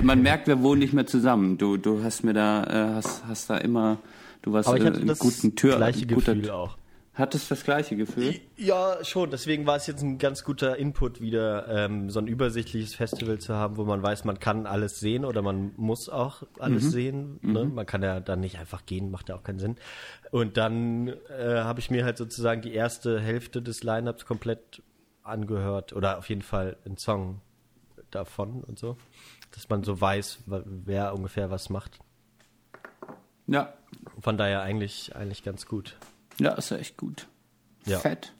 [0.02, 1.56] Man merkt, wir wohnen nicht mehr zusammen.
[1.56, 3.98] Du, du hast mir da, äh, hast, hast da immer,
[4.42, 6.76] du warst Aber ich äh, hatte das guten Tür, gleiche guter, Gefühl auch.
[7.14, 8.34] Hattest das gleiche Gefühl?
[8.56, 9.30] Ja, schon.
[9.30, 13.54] Deswegen war es jetzt ein ganz guter Input, wieder ähm, so ein übersichtliches Festival zu
[13.54, 16.90] haben, wo man weiß, man kann alles sehen oder man muss auch alles Mhm.
[16.90, 17.38] sehen.
[17.42, 17.64] Ne?
[17.64, 19.76] Man kann ja dann nicht einfach gehen, macht ja auch keinen Sinn.
[20.30, 21.14] Und dann äh,
[21.62, 24.82] habe ich mir halt sozusagen die erste Hälfte des Lineups komplett
[25.22, 27.40] angehört oder auf jeden Fall einen Song
[28.10, 28.96] davon und so,
[29.52, 31.98] dass man so weiß, wer ungefähr was macht.
[33.46, 33.72] Ja.
[34.20, 35.96] Von daher eigentlich eigentlich ganz gut.
[36.38, 37.26] Ja, ist ja echt gut.
[37.86, 37.98] Ja.
[37.98, 38.32] Fett.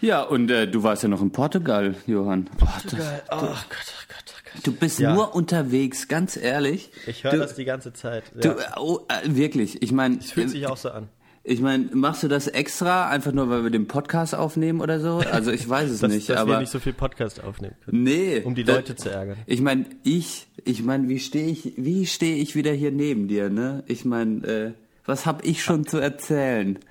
[0.00, 2.50] Ja, und äh, du warst ja noch in Portugal, Johann.
[2.60, 2.94] Oh, das,
[3.30, 4.66] Oh Gott, oh Gott, oh Gott.
[4.66, 5.14] du bist Ja.
[5.14, 6.90] nur unterwegs, ganz ehrlich.
[7.06, 8.24] Ich höre du, das die ganze Zeit.
[8.34, 8.54] Du, Ja.
[8.54, 11.08] äh, oh, äh, wirklich, ich meine, Es fühlt sich auch so an.
[11.44, 15.22] Ich meine, machst du das extra, einfach nur, weil wir den Podcast aufnehmen oder so?
[15.30, 18.02] Also ich weiß es Dass, nicht, dass aber wir nicht so viel Podcast aufnehmen können.
[18.04, 19.36] nee, Um die da- Leute zu ärgern.
[19.46, 23.50] Ich meine, ich, ich meine, wie stehe ich, wie stehe ich wieder hier neben dir,
[23.50, 23.82] ne?
[23.86, 24.72] Ich meine, äh,
[25.04, 26.78] was hab ich schon zu erzählen?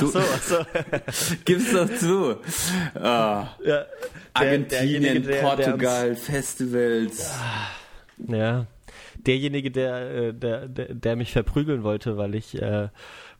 [0.00, 0.56] Du Ach so, ach so.
[1.44, 2.34] gib's doch zu.
[2.96, 3.46] Ah.
[3.64, 3.86] Ja, der-
[4.34, 7.32] Argentinien, der- Portugal, Festivals.
[8.26, 8.66] ja.
[9.26, 12.88] Derjenige, der, äh, der, der, der mich verprügeln wollte, weil ich, äh,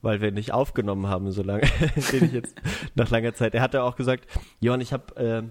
[0.03, 1.63] weil wir nicht aufgenommen haben so lange,
[2.13, 2.55] den ich jetzt
[2.95, 3.55] nach langer Zeit.
[3.55, 4.27] Er hatte auch gesagt,
[4.61, 5.43] Johann, ich habe äh,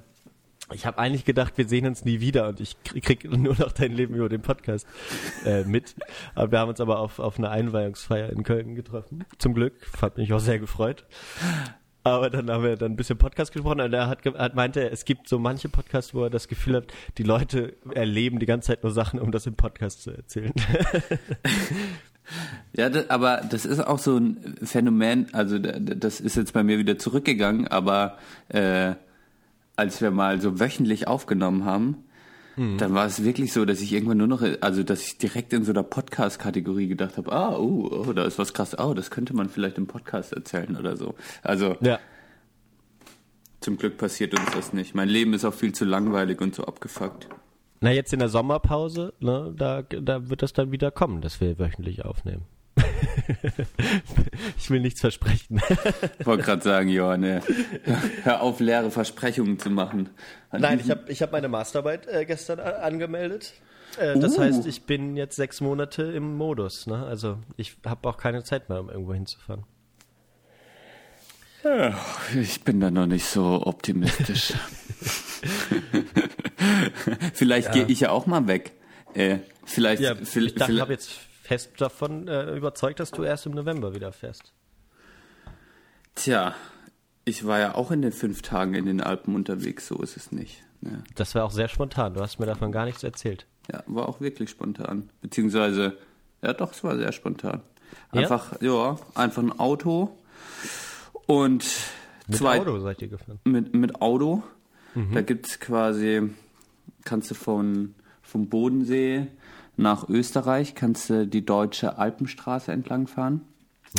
[0.73, 3.93] ich habe eigentlich gedacht, wir sehen uns nie wieder und ich krieg nur noch dein
[3.93, 4.85] Leben über den Podcast
[5.45, 5.95] äh, mit.
[6.35, 9.23] Aber wir haben uns aber auf, auf einer Einweihungsfeier in Köln getroffen.
[9.37, 9.73] Zum Glück.
[10.01, 11.05] Hat mich auch sehr gefreut.
[12.03, 15.03] Aber dann haben wir dann ein bisschen Podcast gesprochen und er hat, hat meinte, es
[15.03, 18.83] gibt so manche Podcasts, wo er das Gefühl hat, die Leute erleben die ganze Zeit
[18.83, 20.53] nur Sachen, um das im Podcast zu erzählen.
[22.73, 26.77] Ja, das, aber das ist auch so ein Phänomen, also das ist jetzt bei mir
[26.77, 28.17] wieder zurückgegangen, aber
[28.49, 28.93] äh,
[29.75, 32.03] als wir mal so wöchentlich aufgenommen haben,
[32.57, 35.63] dann war es wirklich so, dass ich irgendwann nur noch, also dass ich direkt in
[35.63, 39.35] so einer Podcast-Kategorie gedacht habe, ah, oh, oh, da ist was krass, oh, das könnte
[39.35, 41.13] man vielleicht im Podcast erzählen oder so.
[41.43, 41.99] Also ja.
[43.59, 44.95] zum Glück passiert uns das nicht.
[44.95, 47.29] Mein Leben ist auch viel zu langweilig und so abgefuckt.
[47.79, 51.59] Na, jetzt in der Sommerpause, ne, da, da wird das dann wieder kommen, dass wir
[51.59, 52.45] wöchentlich aufnehmen.
[54.57, 55.61] ich will nichts versprechen.
[56.19, 57.41] Ich wollte gerade sagen, Johann, äh,
[58.23, 60.09] hör auf, leere Versprechungen zu machen.
[60.51, 63.53] Nein, ich habe ich hab meine Masterarbeit äh, gestern a- angemeldet.
[63.99, 64.41] Äh, das Uh.
[64.41, 66.85] heißt, ich bin jetzt sechs Monate im Modus.
[66.87, 67.03] Ne?
[67.05, 69.63] Also ich habe auch keine Zeit mehr, um irgendwo hinzufahren.
[72.39, 74.53] Ich bin da noch nicht so optimistisch.
[77.33, 78.73] vielleicht gehe ich ja auch mal weg.
[79.13, 81.09] Äh, vielleicht, Ja, ich dachte, habe jetzt
[81.43, 84.53] fest davon äh, überzeugt, dass du erst im November wieder fährst.
[86.15, 86.55] Tja,
[87.25, 90.31] ich war ja auch in den fünf Tagen in den Alpen unterwegs, so ist es
[90.31, 90.63] nicht.
[90.81, 92.13] Ja, Das war auch sehr spontan.
[92.13, 93.45] Du hast mir davon gar nichts erzählt.
[93.71, 95.09] ja war auch wirklich spontan.
[95.21, 95.97] Beziehungsweise,
[96.41, 97.61] ja doch, es war sehr spontan.
[98.13, 98.21] Ja?
[98.21, 100.17] Einfach, ja, einfach ein Auto
[101.25, 101.65] und
[102.27, 103.39] Mit zwei, Auto seid ihr gefahren.
[103.43, 104.43] mit, mit Auto.
[104.95, 105.13] Mhm.
[105.13, 106.29] Da gibt's quasi,
[107.03, 109.27] kannst du von, vom Bodensee
[109.75, 113.41] nach Österreich, kannst du die deutsche Alpenstraße entlang fahren.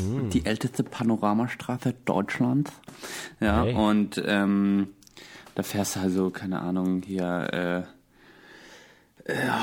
[0.00, 0.30] Mhm.
[0.30, 2.72] Die älteste Panoramastraße Deutschlands.
[3.40, 3.74] Ja, Okay.
[3.74, 4.88] und ähm,
[5.54, 7.86] da fährst du also, keine Ahnung, hier,
[9.26, 9.60] äh, ja,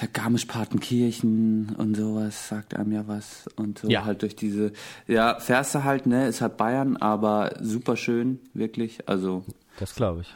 [0.00, 4.04] der Garmisch-Partenkirchen und sowas sagt einem ja was und so Ja.
[4.04, 4.72] halt durch diese,
[5.06, 9.44] ja, fährst du halt, ne, ist halt Bayern, aber super schön, wirklich, also
[9.78, 10.34] Das glaube ich.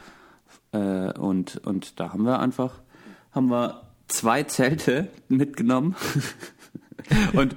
[0.71, 2.79] Äh, und, und da haben wir einfach,
[3.31, 5.95] haben wir zwei Zelte mitgenommen.
[7.33, 7.53] und,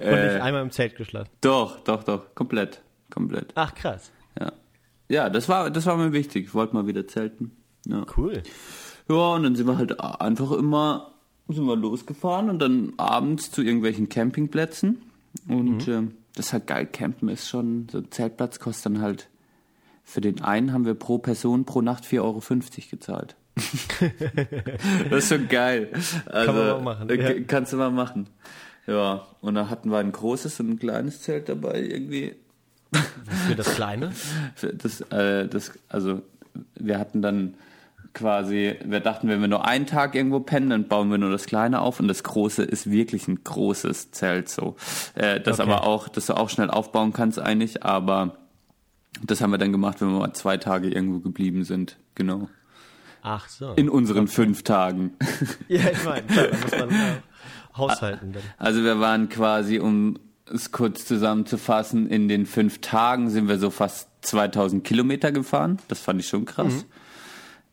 [0.00, 1.30] äh, und nicht einmal im Zelt geschlafen.
[1.40, 3.52] Doch, doch, doch, komplett, komplett.
[3.54, 4.10] Ach krass.
[4.38, 4.52] Ja,
[5.08, 6.46] ja, das war, das war mir wichtig.
[6.46, 7.56] Ich wollte mal wieder zelten.
[7.86, 8.04] Ja.
[8.16, 8.42] Cool.
[9.08, 11.14] Ja, und dann sind wir halt einfach immer
[11.48, 15.02] sind wir losgefahren und dann abends zu irgendwelchen Campingplätzen.
[15.48, 15.92] Und mhm.
[15.92, 16.86] äh, das ist halt geil.
[16.86, 19.28] Campen ist schon, so ein Zeltplatz kostet dann halt,
[20.08, 22.42] für den einen haben wir pro Person pro Nacht 4,50 Euro
[22.90, 23.36] gezahlt.
[25.10, 25.90] das ist schon geil.
[26.24, 27.20] Also, Kann man mal machen.
[27.20, 27.32] Ja.
[27.46, 28.26] Kannst du mal machen.
[28.86, 32.36] Ja, und da hatten wir ein großes und ein kleines Zelt dabei irgendwie.
[33.46, 34.12] Für das kleine?
[34.54, 36.22] Für das, äh, das, also
[36.74, 37.54] wir hatten dann
[38.14, 41.44] quasi, wir dachten, wenn wir nur einen Tag irgendwo pennen, dann bauen wir nur das
[41.44, 44.76] kleine auf und das große ist wirklich ein großes Zelt so.
[45.14, 45.70] Äh, das okay.
[45.70, 48.38] aber auch, das du auch schnell aufbauen kannst eigentlich, aber
[49.22, 52.48] das haben wir dann gemacht, wenn wir mal zwei Tage irgendwo geblieben sind, genau.
[53.22, 53.72] Ach so.
[53.72, 54.32] In unseren okay.
[54.32, 55.12] fünf Tagen.
[55.68, 58.42] Ja, ich meine, da muss man äh, haushalten dann.
[58.56, 63.70] Also wir waren quasi, um es kurz zusammenzufassen, in den fünf Tagen sind wir so
[63.70, 65.78] fast 2000 Kilometer gefahren.
[65.88, 66.72] Das fand ich schon krass.
[66.72, 66.84] Mhm.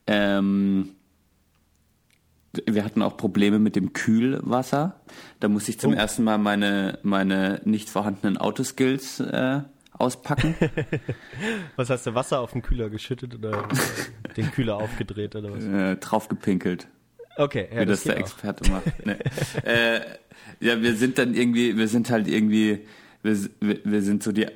[0.08, 0.90] Ähm,
[2.66, 5.00] wir hatten auch Probleme mit dem Kühlwasser.
[5.40, 5.96] Da musste ich zum oh.
[5.96, 9.62] ersten Mal meine, meine nicht vorhandenen Autoskills äh,
[9.98, 10.56] auspacken.
[11.76, 13.68] was hast du, Wasser auf den Kühler geschüttet oder
[14.38, 15.64] den Kühler aufgedreht oder was?
[15.64, 16.88] Äh, draufgepinkelt.
[17.38, 19.06] Okay, ja, Wie das, das der Experte macht.
[19.06, 19.16] Nee.
[19.64, 20.02] äh,
[20.60, 22.86] ja, wir sind dann irgendwie, wir sind halt irgendwie,
[23.24, 24.48] wir, wir sind so die,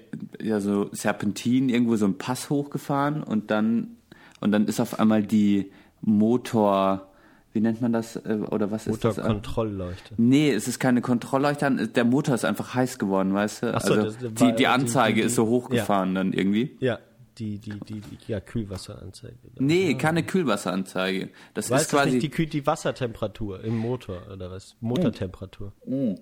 [0.41, 3.97] ja, so Serpentin irgendwo so einen Pass hochgefahren und dann
[4.41, 5.71] und dann ist auf einmal die
[6.02, 7.09] Motor,
[7.52, 9.18] wie nennt man das äh, oder was ist das?
[9.18, 10.16] Motorkontrollleuchte.
[10.18, 13.74] Nee, es ist keine Kontrollleuchte, der Motor ist einfach heiß geworden, weißt du?
[13.74, 16.16] Ach so, also das, die, die Anzeige die, die, ist so hochgefahren ja.
[16.16, 16.78] dann irgendwie.
[16.80, 17.00] Ja.
[17.38, 19.36] Die, die, die, die ja, Kühlwasseranzeige.
[19.60, 21.30] Nee, keine Kühlwasseranzeige.
[21.54, 22.18] Das weißt ist quasi.
[22.18, 24.76] Das nicht die, die Wassertemperatur im Motor oder was?
[24.82, 25.72] Motortemperatur.
[25.86, 26.16] Mm.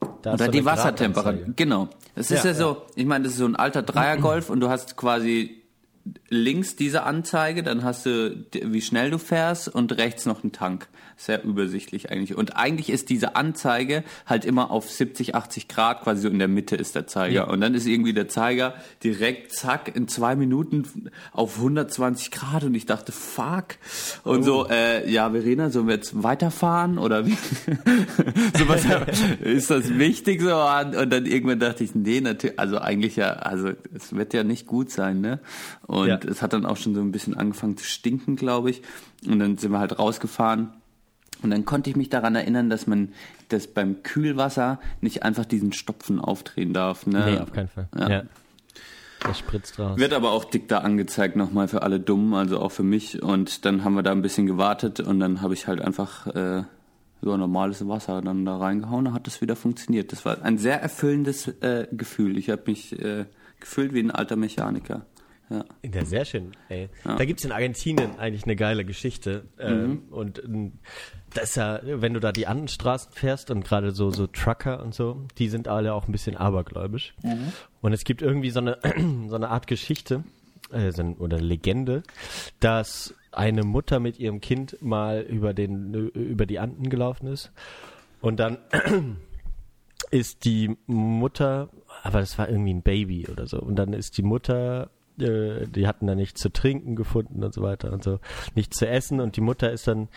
[0.00, 1.54] Oder die Wassertemperatur.
[1.56, 1.88] Genau.
[2.14, 4.68] Das ist ja, ja so, ich meine, das ist so ein alter Dreiergolf und du
[4.68, 5.62] hast quasi
[6.28, 10.88] links diese Anzeige, dann hast du, wie schnell du fährst und rechts noch einen Tank.
[11.18, 12.36] Sehr übersichtlich eigentlich.
[12.36, 16.48] Und eigentlich ist diese Anzeige halt immer auf 70, 80 Grad, quasi so in der
[16.48, 17.34] Mitte ist der Zeiger.
[17.34, 17.44] Ja.
[17.44, 22.74] Und dann ist irgendwie der Zeiger direkt, zack, in zwei Minuten auf 120 Grad und
[22.74, 23.76] ich dachte, fuck.
[24.24, 24.42] Und oh.
[24.42, 27.32] so, äh, ja, Verena, sollen wir jetzt weiterfahren oder wie?
[28.58, 28.84] so was,
[29.40, 30.54] ist das wichtig so?
[30.54, 34.66] Und dann irgendwann dachte ich, nee, natürlich, also eigentlich ja, also es wird ja nicht
[34.66, 35.40] gut sein, ne?
[35.86, 36.15] Und ja.
[36.24, 38.82] Es hat dann auch schon so ein bisschen angefangen zu stinken, glaube ich.
[39.26, 40.70] Und dann sind wir halt rausgefahren.
[41.42, 43.12] Und dann konnte ich mich daran erinnern, dass man
[43.48, 47.06] das beim Kühlwasser nicht einfach diesen Stopfen aufdrehen darf.
[47.06, 47.24] Ne?
[47.26, 47.88] Nee, auf keinen Fall.
[47.98, 48.08] Ja.
[48.08, 48.22] ja.
[49.20, 49.98] Das spritzt raus.
[49.98, 53.22] Wird aber auch dick da angezeigt nochmal für alle Dummen, also auch für mich.
[53.22, 56.62] Und dann haben wir da ein bisschen gewartet und dann habe ich halt einfach äh,
[57.22, 60.12] so normales Wasser dann da reingehauen, dann hat das wieder funktioniert.
[60.12, 62.38] Das war ein sehr erfüllendes äh, Gefühl.
[62.38, 63.26] Ich habe mich äh,
[63.58, 65.06] gefühlt wie ein alter Mechaniker.
[65.48, 65.64] Ja.
[65.84, 66.52] ja, sehr schön.
[66.68, 66.88] Ey.
[67.04, 67.16] Ja.
[67.16, 69.44] Da gibt's in Argentinien eigentlich eine geile Geschichte.
[69.58, 70.02] Ähm, mhm.
[70.10, 70.72] Und ähm,
[71.32, 74.82] das ist ja, wenn du da die anderen Straßen fährst und gerade so, so Trucker
[74.82, 77.14] und so, die sind alle auch ein bisschen abergläubisch.
[77.22, 77.52] Mhm.
[77.80, 78.78] Und es gibt irgendwie so eine,
[79.28, 80.24] so eine Art Geschichte
[80.72, 82.02] äh, oder Legende,
[82.60, 87.52] dass eine Mutter mit ihrem Kind mal über den über die Anden gelaufen ist
[88.20, 88.58] und dann
[90.10, 91.68] ist die Mutter,
[92.02, 95.86] aber das war irgendwie ein Baby oder so und dann ist die Mutter äh, die
[95.86, 98.18] hatten da nichts zu trinken gefunden und so weiter und so,
[98.54, 100.08] nichts zu essen und die Mutter ist dann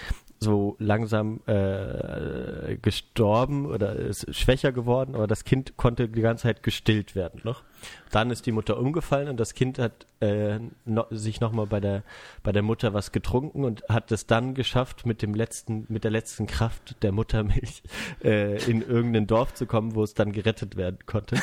[0.42, 6.64] so langsam äh, gestorben oder ist schwächer geworden, aber das Kind konnte die ganze Zeit
[6.64, 7.64] gestillt werden noch.
[8.12, 12.04] Dann ist die Mutter umgefallen und das Kind hat äh, no, sich nochmal bei der
[12.42, 16.12] bei der Mutter was getrunken und hat es dann geschafft, mit dem letzten mit der
[16.12, 17.84] letzten Kraft der Muttermilch
[18.24, 21.36] äh, in irgendein Dorf zu kommen, wo es dann gerettet werden konnte.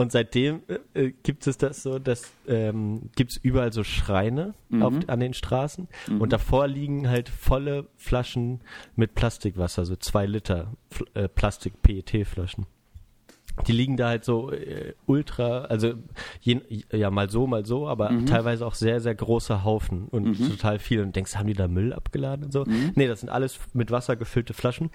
[0.00, 0.62] Und seitdem
[0.94, 4.82] äh, äh, gibt es das so, dass ähm, gibt es überall so Schreine mhm.
[4.82, 6.20] auf, an den Straßen mhm.
[6.22, 8.62] und davor liegen halt volle Flaschen
[8.96, 10.72] mit Plastikwasser, so zwei Liter
[11.12, 12.64] äh, Plastik-PET-Flaschen.
[13.66, 15.92] Die liegen da halt so äh, ultra, also
[16.40, 18.24] je, ja mal so, mal so, aber mhm.
[18.24, 20.50] teilweise auch sehr, sehr große Haufen und mhm.
[20.50, 21.02] total viel.
[21.02, 22.64] Und denkst, haben die da Müll abgeladen und so?
[22.64, 22.92] Mhm.
[22.94, 24.88] Nee, das sind alles mit Wasser gefüllte Flaschen.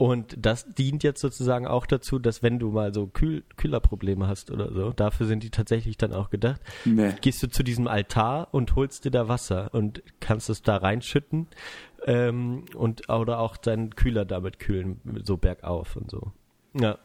[0.00, 4.50] Und das dient jetzt sozusagen auch dazu, dass wenn du mal so Kühl Kühlerprobleme hast
[4.50, 7.12] oder so, dafür sind die tatsächlich dann auch gedacht, nee.
[7.20, 11.48] gehst du zu diesem Altar und holst dir da Wasser und kannst es da reinschütten
[12.06, 16.32] ähm, und oder auch deinen Kühler damit kühlen, so bergauf und so.
[16.72, 16.96] Ja.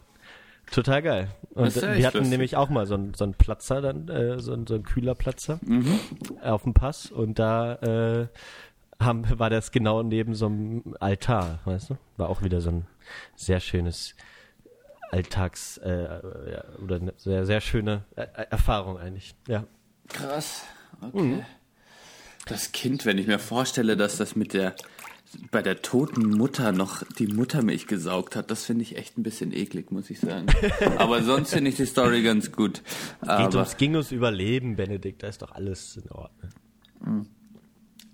[0.72, 1.28] Total geil.
[1.54, 2.30] Und wir hatten lustig.
[2.30, 5.60] nämlich auch mal so einen, so einen Platzer, dann, äh, so, einen, so einen Kühlerplatzer
[5.64, 6.00] Mhm.
[6.42, 8.28] auf dem Pass und da äh,
[9.00, 11.98] haben, war das genau neben so einem Altar, weißt du?
[12.18, 12.88] War auch wieder so ein
[13.36, 14.16] sehr schönes
[15.12, 19.36] Alltags- äh, ja, oder eine sehr, sehr schöne äh, Erfahrung eigentlich.
[19.48, 19.66] Ja.
[20.08, 20.64] Krass.
[21.02, 21.44] Okay.
[22.48, 24.76] Das Kind, wenn ich mir vorstelle, dass das mit der
[25.52, 29.52] bei der toten Mutter noch die Muttermilch gesaugt hat, das finde ich echt ein bisschen
[29.52, 30.46] eklig, muss ich sagen.
[30.98, 32.82] Aber sonst finde ich die Story ganz gut.
[33.22, 37.28] Geht ums, ging ums Überleben, Benedikt, da ist doch alles in Ordnung.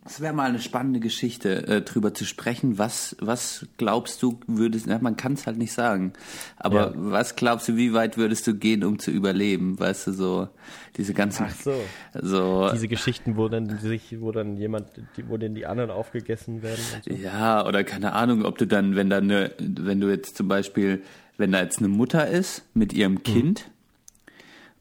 [0.04, 2.80] Es wäre mal eine spannende Geschichte, äh, drüber zu sprechen.
[2.80, 6.14] Was, was glaubst du, würdest, na, man kann es halt nicht sagen,
[6.58, 6.94] aber Ja.
[6.96, 9.80] was glaubst du, wie weit würdest du gehen, um zu überleben?
[9.80, 10.48] Weißt du, so
[10.98, 11.76] diese ganzen, Ach so.
[12.20, 14.88] so Diese Geschichten, wo dann sich, wo dann jemand,
[15.18, 17.12] die, wo denn die anderen aufgegessen werden und so.
[17.24, 21.04] Ja, oder keine Ahnung, ob du dann, wenn da eine, wenn du jetzt zum Beispiel,
[21.38, 23.70] wenn da jetzt eine Mutter ist mit ihrem Kind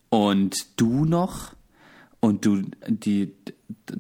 [0.09, 1.55] und du noch
[2.21, 3.35] und du die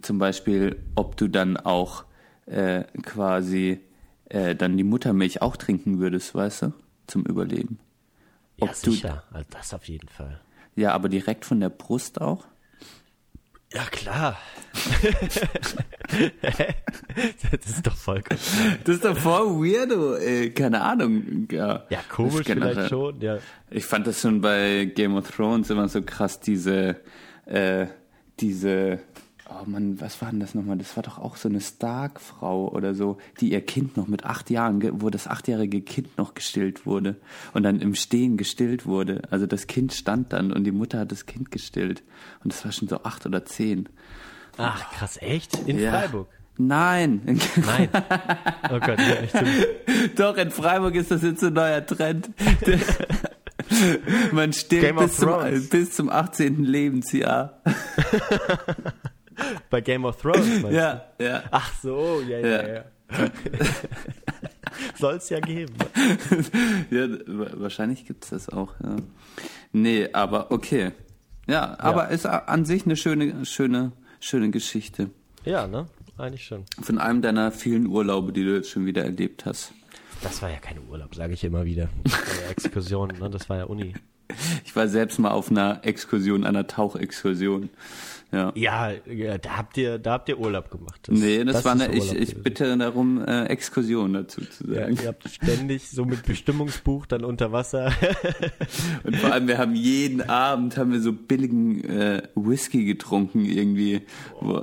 [0.02, 2.04] zum Beispiel, ob du dann auch
[2.46, 3.80] äh, quasi
[4.28, 6.72] äh, dann die Muttermilch auch trinken würdest, weißt du,
[7.06, 7.78] zum Überleben.
[8.58, 9.24] Ja, Ob du- sicher.
[9.32, 10.40] Also das auf jeden Fall.
[10.76, 12.44] Ja, aber direkt von der Brust auch.
[13.72, 14.36] Ja, klar.
[17.50, 18.38] das ist doch voll gut.
[18.84, 20.50] Das ist doch voll weirdo, ey.
[20.52, 21.46] keine Ahnung.
[21.50, 23.38] Ja, Ja, komisch vielleicht schon, ja.
[23.70, 26.96] Ich fand das schon bei Game of Thrones immer so krass, diese,
[27.46, 27.86] äh,
[28.40, 28.98] diese,
[29.48, 30.78] oh Mann, was war denn das nochmal?
[30.78, 34.50] Das war doch auch so eine Stark-Frau oder so, die ihr Kind noch mit acht
[34.50, 37.16] Jahren, wo das achtjährige Kind noch gestillt wurde
[37.52, 39.22] und dann im Stehen gestillt wurde.
[39.30, 42.02] Also das Kind stand dann und die Mutter hat das Kind gestillt.
[42.42, 43.88] Und das war schon so acht oder zehn.
[44.56, 45.58] Ach, krass, echt?
[45.66, 45.92] In Ja.
[45.92, 46.28] Freiburg?
[46.58, 47.22] Nein.
[47.56, 47.88] Nein.
[48.70, 49.34] Oh Gott, ja, echt.
[50.18, 52.28] Doch, in Freiburg ist das jetzt ein neuer Trend.
[54.32, 54.52] Man
[54.98, 55.28] of bis zum,
[55.70, 56.64] bis zum 18.
[56.64, 57.62] Lebensjahr.
[59.70, 60.70] Bei Game of Thrones, meinst du?
[60.74, 61.42] Ja, ja.
[61.50, 62.68] Ach so, ja, ja, Ja.
[62.74, 62.84] ja.
[64.98, 65.74] Soll es ja geben.
[66.90, 68.96] ja wa- wahrscheinlich gibt's das auch, ja.
[69.72, 70.92] Nee, aber okay.
[71.46, 75.10] Ja, aber ist a- an sich eine schöne, schöne, schöne Geschichte.
[75.44, 75.86] Ja, ne?
[76.18, 76.64] Eigentlich schon.
[76.82, 79.72] Von einem deiner vielen Urlaube, die du jetzt schon wieder erlebt hast.
[80.22, 81.88] Das war ja kein Urlaub, sage ich immer wieder.
[82.04, 83.30] Das war ja Exkursion, ne?
[83.30, 83.94] Das war ja Uni.
[84.64, 87.70] Ich war selbst mal auf einer Exkursion, einer Tauchexkursion.
[88.32, 88.52] Ja.
[88.54, 91.00] Ja, ja da habt ihr, da habt ihr Urlaub gemacht.
[91.08, 94.82] Das, Nee, das, war ist eine, ich, ich bitte darum, äh, Exkursion dazu zu Ja,
[94.82, 94.98] sagen.
[95.02, 97.92] ihr habt ständig so mit Bestimmungsbuch dann unter Wasser.
[99.04, 104.02] Und vor allem, wir haben jeden Abend haben wir so billigen äh, Whisky getrunken irgendwie.
[104.40, 104.62] Wo,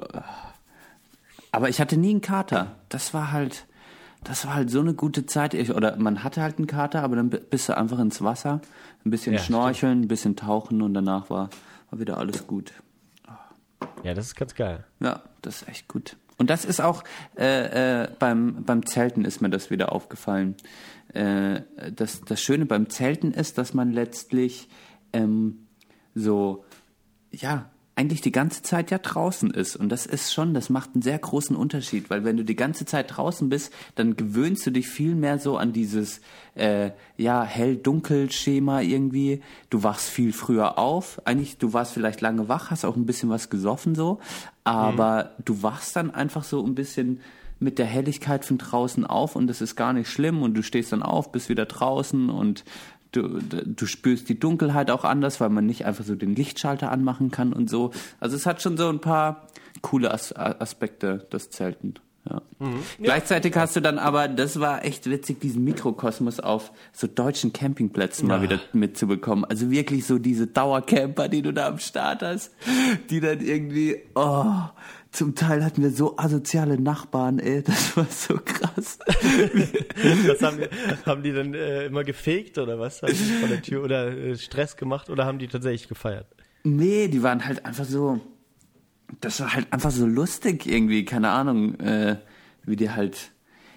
[1.51, 2.75] aber ich hatte nie einen Kater.
[2.87, 3.65] Das war halt,
[4.23, 5.53] das war halt so eine gute Zeit.
[5.53, 8.61] Ich, oder man hatte halt einen Kater, aber dann bi- bist du einfach ins Wasser,
[9.05, 11.49] ein bisschen Ja, schnorcheln, ein bisschen tauchen und danach war,
[11.89, 12.73] war wieder alles gut.
[14.03, 14.83] ja, das ist ganz geil.
[14.99, 16.17] Ja, das ist echt gut.
[16.37, 17.03] Und das ist auch
[17.37, 20.55] äh, äh, beim, beim Zelten ist mir das wieder aufgefallen.
[21.13, 21.61] Äh,
[21.95, 24.67] das, das Schöne beim Zelten ist, dass man letztlich
[25.13, 25.65] ähm,
[26.13, 26.63] so,
[27.31, 29.75] ja, eigentlich die ganze Zeit ja draußen ist.
[29.75, 32.85] Und das ist schon, das macht einen sehr großen Unterschied, weil wenn du die ganze
[32.85, 36.21] Zeit draußen bist, dann gewöhnst du dich viel mehr so an dieses,
[36.53, 39.41] äh, ja, hell-dunkel-Schema irgendwie.
[39.71, 41.19] Du wachst viel früher auf.
[41.25, 44.19] Eigentlich, du warst vielleicht lange wach, hast auch ein bisschen was gesoffen so,
[44.63, 47.19] aber du wachst dann einfach so ein bisschen
[47.59, 50.91] mit der Helligkeit von draußen auf und das ist gar nicht schlimm und du stehst
[50.91, 52.63] dann auf, bist wieder draußen und
[53.11, 57.31] du, du spürst die Dunkelheit auch anders, weil man nicht einfach so den Lichtschalter anmachen
[57.31, 57.91] kann und so.
[58.19, 59.47] Also es hat schon so ein paar
[59.81, 61.95] coole As Aspekte, das Zelten.
[62.29, 62.41] Ja.
[63.01, 68.27] Gleichzeitig hast du dann aber, das war echt witzig, diesen Mikrokosmos auf so deutschen Campingplätzen
[68.27, 68.41] mal Ja.
[68.41, 69.45] wieder mitzubekommen.
[69.45, 72.51] Also wirklich so diese Dauercamper, die du da am Start hast,
[73.09, 74.43] die dann irgendwie, oh,
[75.17, 78.99] zum Teil hatten wir so asoziale Nachbarn, ey, das war so krass.
[80.27, 83.01] Was haben, die, haben die dann äh, immer gefegt oder was?
[83.01, 86.27] Haben die vor der Tür oder äh, Stress gemacht oder haben die tatsächlich gefeiert?
[86.63, 88.19] Nee, die waren halt einfach so.
[89.19, 92.17] Das war halt einfach so lustig irgendwie, keine Ahnung, äh,
[92.65, 93.31] wie die halt.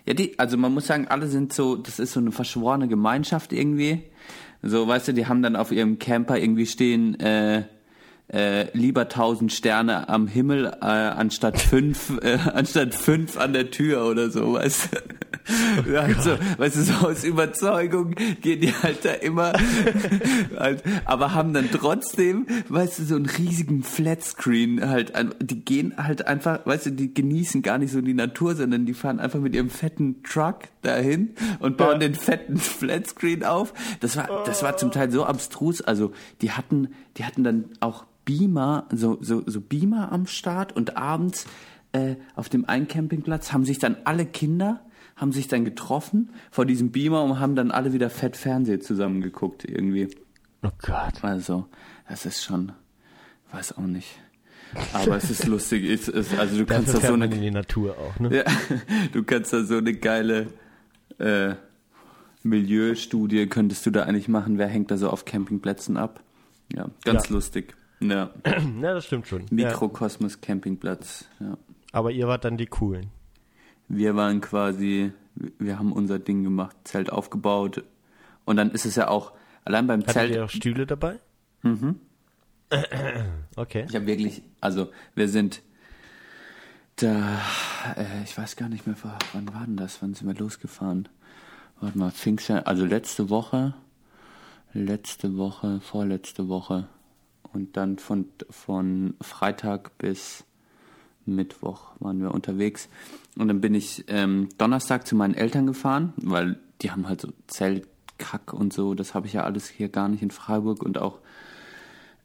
[0.05, 3.53] Ja, die, also man muss sagen, alle sind so, das ist so eine verschworene Gemeinschaft
[3.53, 4.03] irgendwie.
[4.63, 7.65] So, weißt du, die haben dann auf ihrem Camper irgendwie stehen, äh,
[8.33, 14.07] äh, lieber tausend Sterne am Himmel äh, anstatt fünf, äh, anstatt fünf an der Tür
[14.07, 14.99] oder so, weißt du.
[15.99, 19.53] Also, weißt du, so aus Überzeugung gehen die halt da immer,
[20.57, 26.27] halt, aber haben dann trotzdem, weißt du, so einen riesigen Flatscreen halt, die gehen halt
[26.27, 29.55] einfach, weißt du, die genießen gar nicht so die Natur, sondern die fahren einfach mit
[29.55, 32.09] ihrem fetten Truck dahin und bauen ja.
[32.09, 33.73] den fetten Flatscreen auf.
[34.01, 36.13] Das war, das war zum Teil so abstrus, also
[36.43, 41.47] die hatten, die hatten dann auch Beamer, so, so, so Beamer am Start und abends
[41.91, 44.81] äh, auf dem einen Campingplatz haben sich dann alle Kinder
[45.17, 49.65] haben sich dann getroffen vor diesem Beamer und haben dann alle wieder fett Fernsehen zusammengeguckt
[49.65, 50.09] irgendwie.
[50.63, 51.23] Oh Gott.
[51.23, 51.67] Also,
[52.09, 52.73] das ist schon,
[53.53, 54.09] weiß auch nicht.
[54.95, 55.85] Aber es ist lustig.
[55.85, 58.35] Es ist, also du kannst da so eine in die Natur auch, ne?
[58.35, 58.45] Ja,
[59.13, 60.47] du kannst da so eine geile
[61.19, 61.55] äh,
[62.43, 64.57] Milieustudie könntest du da eigentlich machen.
[64.57, 66.23] Wer hängt da so auf Campingplätzen ab?
[66.73, 67.35] Ja, ganz ja.
[67.35, 67.75] lustig.
[68.01, 68.31] Ja.
[68.81, 69.47] ja, das stimmt schon.
[69.51, 70.41] Mikrokosmos ja.
[70.41, 71.27] Campingplatz.
[71.39, 71.57] Ja.
[71.93, 73.11] Aber ihr wart dann die coolen.
[73.89, 75.13] Wir waren quasi,
[75.59, 77.85] wir haben unser Ding gemacht, Zelt aufgebaut.
[78.45, 79.33] Und dann ist es ja auch,
[79.65, 80.35] allein beim Hattet Zelt.
[80.35, 81.21] ihr auch Stühle dabei?
[81.63, 82.01] Mhm.
[83.57, 83.85] Okay.
[83.89, 85.61] Ich habe wirklich, also wir sind
[86.97, 87.41] da,
[87.97, 88.97] äh, ich weiß gar nicht mehr,
[89.33, 90.01] wann war denn das?
[90.01, 91.09] Wann sind wir losgefahren?
[91.81, 93.75] Warte mal, Pfingsten, also letzte Woche,
[94.73, 96.89] letzte Woche, vorletzte Woche
[97.53, 100.45] und dann von, von Freitag bis
[101.27, 102.89] Mittwoch waren wir unterwegs.
[103.37, 107.29] Und dann bin ich ähm, Donnerstag zu meinen Eltern gefahren, weil die haben halt so
[107.47, 108.95] Zeltkack und so.
[108.95, 111.19] Das habe ich ja alles hier gar nicht in Freiburg und auch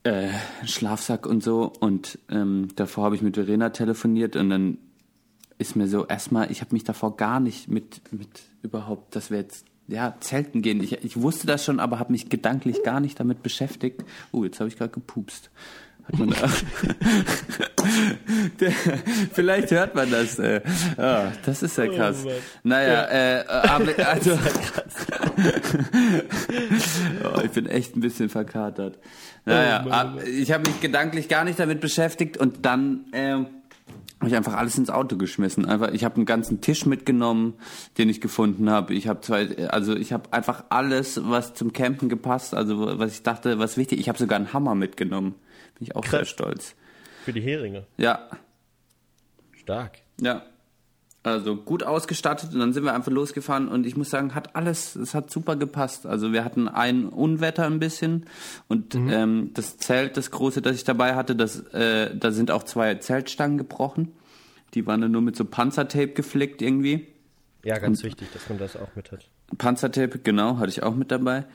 [0.03, 0.29] äh,
[0.65, 1.71] Schlafsack und so.
[1.79, 4.77] Und ähm, davor habe ich mit Verena telefoniert und dann
[5.57, 9.37] ist mir so erstmal, ich habe mich davor gar nicht mit, mit überhaupt, dass wir
[9.37, 10.81] jetzt ja, Zelten gehen.
[10.81, 14.03] Ich, ich wusste das schon, aber habe mich gedanklich gar nicht damit beschäftigt.
[14.31, 15.49] Oh, jetzt habe ich gerade gepupst.
[16.07, 16.29] Hat man
[18.59, 18.71] Der,
[19.33, 20.37] vielleicht hört man das.
[20.39, 20.61] Äh.
[20.97, 22.25] Oh, das ist ja oh krass.
[22.25, 22.31] Oh
[22.63, 23.39] naja, ja.
[23.39, 24.31] äh, aber, also,
[27.23, 28.97] oh, ich bin echt ein bisschen verkatert.
[29.45, 30.25] Naja, oh Mann, Mann.
[30.27, 33.43] ich habe mich gedanklich gar nicht damit beschäftigt und dann äh,
[34.19, 35.65] habe ich einfach alles ins Auto geschmissen.
[35.65, 37.53] Einfach, ich habe einen ganzen Tisch mitgenommen,
[37.97, 38.93] den ich gefunden habe.
[38.93, 43.23] Ich habe zwei, also ich habe einfach alles, was zum Campen gepasst, also was ich
[43.23, 43.99] dachte, was wichtig.
[43.99, 45.35] Ich habe sogar einen Hammer mitgenommen.
[45.77, 46.11] Bin ich auch Krass.
[46.11, 46.75] sehr stolz.
[47.23, 47.85] Für die Heringe?
[47.97, 48.29] Ja.
[49.53, 49.99] Stark.
[50.19, 50.43] Ja.
[51.25, 54.95] Also gut ausgestattet und dann sind wir einfach losgefahren und ich muss sagen, hat alles,
[54.95, 56.05] es hat super gepasst.
[56.05, 58.27] Also wir hatten ein Unwetter ein bisschen
[58.67, 59.09] und mhm.
[59.09, 62.93] ähm, das Zelt, das große, das ich dabei hatte, das, äh, da sind auch zwei
[62.93, 64.11] Zeltstangen gebrochen.
[64.75, 67.07] Die waren dann nur mit so Panzertape geflickt irgendwie.
[67.63, 69.27] Ja, ganz und wichtig, dass man das auch mit hat.
[69.57, 71.45] Panzertape, genau, hatte ich auch mit dabei.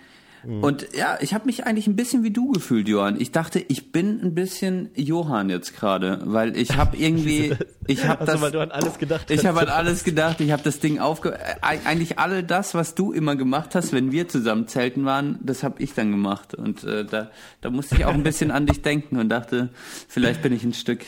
[0.44, 0.62] Mhm.
[0.62, 3.20] Und ja, ich habe mich eigentlich ein bisschen wie du gefühlt, Johann.
[3.20, 7.54] Ich dachte, ich bin ein bisschen Johann jetzt gerade, weil ich habe irgendwie,
[7.86, 10.40] ich habe das, du an alles gedacht ich habe an alles gedacht.
[10.40, 14.28] Ich habe das Ding aufge, eigentlich alle das, was du immer gemacht hast, wenn wir
[14.28, 16.54] zusammen zelten waren, das habe ich dann gemacht.
[16.54, 17.30] Und äh, da,
[17.60, 19.70] da musste ich auch ein bisschen an dich denken und dachte,
[20.08, 21.00] vielleicht bin ich ein Stück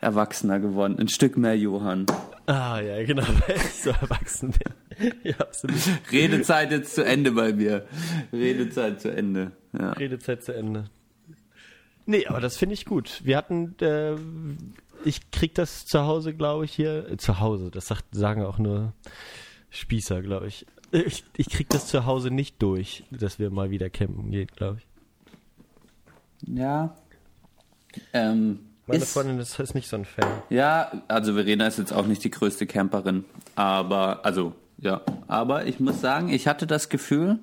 [0.00, 2.06] erwachsener geworden, ein Stück mehr Johann.
[2.46, 4.85] Ah ja, genau, weil ich so erwachsen bin.
[5.22, 5.76] Ja, absolut.
[6.12, 7.86] Redezeit jetzt zu Ende bei mir.
[8.32, 9.52] Redezeit zu Ende.
[9.72, 9.92] Ja.
[9.92, 10.90] Redezeit zu Ende.
[12.06, 13.20] Nee, aber das finde ich gut.
[13.24, 14.14] Wir hatten, äh,
[15.04, 17.08] ich krieg das zu Hause, glaube ich, hier.
[17.10, 18.92] Äh, zu Hause, das sagt, sagen auch nur
[19.70, 20.66] Spießer, glaube ich.
[20.92, 21.24] ich.
[21.36, 24.86] Ich krieg das zu Hause nicht durch, dass wir mal wieder campen gehen, glaube ich.
[26.54, 26.96] Ja.
[28.12, 30.30] Ähm, meine ist, Freundin ist, ist nicht so ein Fan.
[30.48, 33.24] Ja, also Verena ist jetzt auch nicht die größte Camperin,
[33.56, 37.38] aber, also, ja, aber ich muss sagen, ich hatte das Gefühl.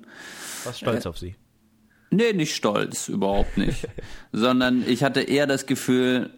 [0.64, 1.36] Was stolz äh, auf sie?
[2.10, 3.88] Nee, nicht stolz, überhaupt nicht.
[4.32, 6.30] Sondern ich hatte eher das Gefühl,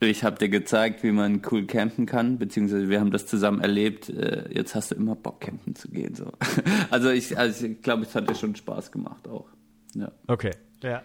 [0.00, 4.08] ich habe dir gezeigt, wie man cool campen kann, beziehungsweise wir haben das zusammen erlebt.
[4.08, 6.14] Äh, jetzt hast du immer Bock, campen zu gehen.
[6.14, 6.32] So.
[6.90, 9.48] Also ich, also ich glaube, es hat dir schon Spaß gemacht auch.
[9.94, 10.12] Ja.
[10.28, 11.02] Okay, ja.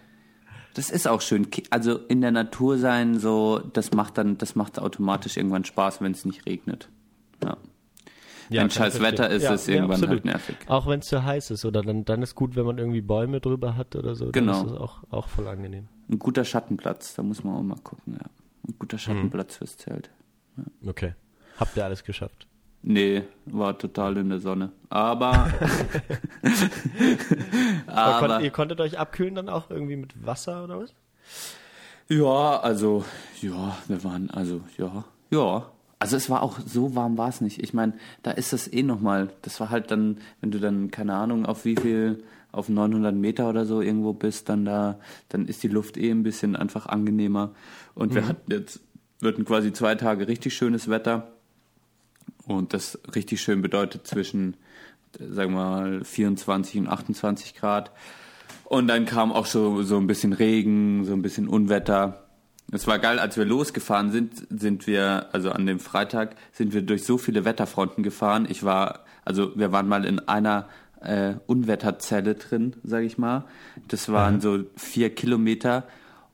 [0.74, 1.46] Das ist auch schön.
[1.70, 6.12] Also in der Natur sein, so, das macht dann, das macht automatisch irgendwann Spaß, wenn
[6.12, 6.88] es nicht regnet.
[7.42, 7.56] Ja.
[8.50, 10.56] Ja, wenn scheiß Wetter ist, ja, ist irgendwann ja, halt nervig.
[10.66, 13.40] Auch wenn es zu heiß ist, oder dann, dann ist gut, wenn man irgendwie Bäume
[13.40, 14.30] drüber hat oder so.
[14.32, 14.52] Genau.
[14.52, 15.88] Dann ist das auch, auch voll angenehm.
[16.10, 18.26] Ein guter Schattenplatz, da muss man auch mal gucken, ja.
[18.68, 19.00] Ein guter mhm.
[19.00, 19.58] Schattenplatz mhm.
[19.58, 20.10] fürs Zelt.
[20.56, 20.90] Ja.
[20.90, 21.14] Okay.
[21.58, 22.46] Habt ihr alles geschafft?
[22.82, 24.72] Nee, war total in der Sonne.
[24.90, 25.32] Aber.
[27.86, 30.94] aber konnt, ihr konntet euch abkühlen dann auch irgendwie mit Wasser oder was?
[32.08, 33.04] Ja, also,
[33.40, 35.70] ja, wir waren, also, ja, ja.
[36.04, 37.62] Also es war auch, so warm war es nicht.
[37.62, 41.14] Ich meine, da ist es eh nochmal, das war halt dann, wenn du dann, keine
[41.14, 44.98] Ahnung, auf wie viel, auf 900 Meter oder so irgendwo bist, dann da,
[45.30, 47.54] dann ist die Luft eh ein bisschen einfach angenehmer.
[47.94, 48.16] Und mhm.
[48.16, 48.80] wir hatten jetzt,
[49.20, 51.32] wir hatten quasi zwei Tage richtig schönes Wetter
[52.46, 54.58] Und das richtig schön bedeutet zwischen,
[55.18, 57.92] sagen wir mal, 24 und 28 Grad.
[58.64, 62.23] Und dann kam auch so, so ein bisschen Regen, so ein bisschen Unwetter.
[62.72, 66.82] Es war geil, als wir losgefahren sind, sind wir, also an dem Freitag, sind wir
[66.82, 68.46] durch so viele Wetterfronten gefahren.
[68.48, 70.68] Ich war, also wir waren mal in einer
[71.00, 73.44] äh, Unwetterzelle drin, sag ich mal.
[73.88, 74.40] Das waren mhm.
[74.40, 75.84] so vier Kilometer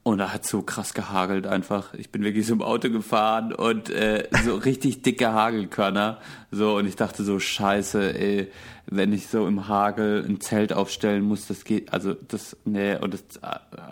[0.03, 1.92] und da hat so krass gehagelt einfach.
[1.92, 6.18] Ich bin wirklich so im Auto gefahren und äh, so richtig dicke Hagelkörner.
[6.51, 8.51] So, und ich dachte so, scheiße, ey,
[8.86, 13.12] wenn ich so im Hagel ein Zelt aufstellen muss, das geht, also das, nee, und
[13.12, 13.22] das,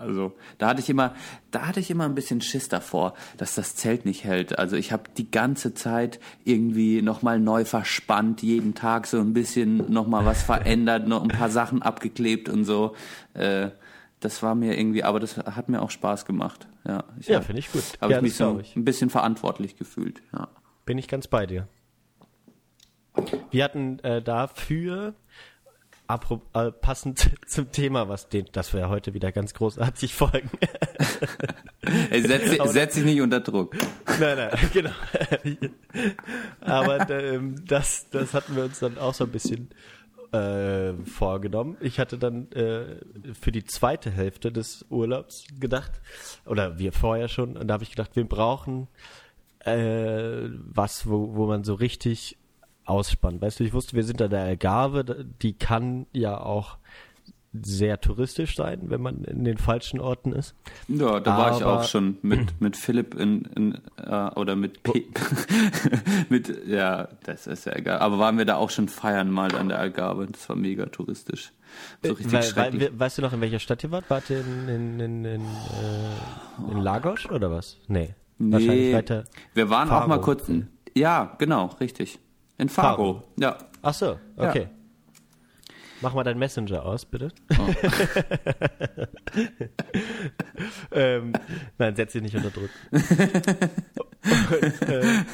[0.01, 1.15] also da hatte ich immer,
[1.51, 4.59] da hatte ich immer ein bisschen Schiss davor, dass das Zelt nicht hält.
[4.59, 9.93] Also ich habe die ganze Zeit irgendwie nochmal neu verspannt, jeden Tag so ein bisschen
[9.93, 12.97] nochmal was verändert, noch ein paar Sachen abgeklebt und so.
[13.35, 13.69] Äh,
[14.21, 16.69] das war mir irgendwie, aber das hat mir auch Spaß gemacht.
[16.85, 17.83] Ja, ja finde ich gut.
[18.01, 18.77] Habe ja, ich mich so ich.
[18.77, 20.23] ein bisschen verantwortlich gefühlt.
[20.33, 20.49] Ja.
[20.85, 21.69] Bin ich ganz bei dir.
[23.51, 25.15] Wir hatten äh, dafür
[26.55, 30.51] äh, passend zum Thema, was den, das wir heute wieder ganz großartig folgen.
[32.11, 33.77] Ey, setz, setz dich nicht unter Druck.
[34.19, 34.91] Nein, nein, genau.
[36.61, 39.69] Aber ähm, das, das hatten wir uns dann auch so ein bisschen
[40.33, 41.77] äh, vorgenommen.
[41.81, 42.97] Ich hatte dann äh,
[43.35, 45.93] für die zweite Hälfte des Urlaubs gedacht,
[46.45, 48.89] oder wir vorher schon, und da habe ich gedacht, wir brauchen
[49.61, 52.39] äh, was, wo, wo man so richtig
[52.85, 53.43] ausspannt.
[53.43, 56.78] Weißt du, ich wusste, wir sind da der Algarve, die kann ja auch
[57.67, 60.55] sehr touristisch sein, wenn man in den falschen Orten ist.
[60.89, 65.07] Ja, da war ich auch schon mit, mit Philipp in, in äh, oder mit P
[66.29, 67.99] mit ja, das ist ja egal.
[67.99, 70.27] Aber waren wir da auch schon feiern mal an der Algarve.
[70.27, 71.53] Das war mega touristisch.
[72.03, 72.83] So richtig weil, schrecklich.
[72.83, 74.09] Weil, weißt du noch, in welcher Stadt ihr wart?
[74.09, 77.77] Wart ihr in, in, in, in, äh, in Lagos oder was?
[77.89, 78.15] Nee.
[78.39, 79.25] Nee, Wahrscheinlich weiter.
[79.55, 80.05] Wir waren Faro.
[80.05, 80.49] auch mal kurz.
[80.49, 82.19] In, ja, genau, richtig.
[82.57, 82.97] In Faro.
[82.97, 83.23] Faro.
[83.37, 83.59] Ja.
[83.83, 84.63] Ach so, okay.
[84.63, 84.78] Ja.
[86.01, 87.33] Mach mal deinen Messenger aus, bitte.
[87.59, 87.75] Oh.
[90.93, 91.33] ähm,
[91.79, 92.71] nein, setz dich nicht unter Druck.
[92.91, 95.25] Und, äh,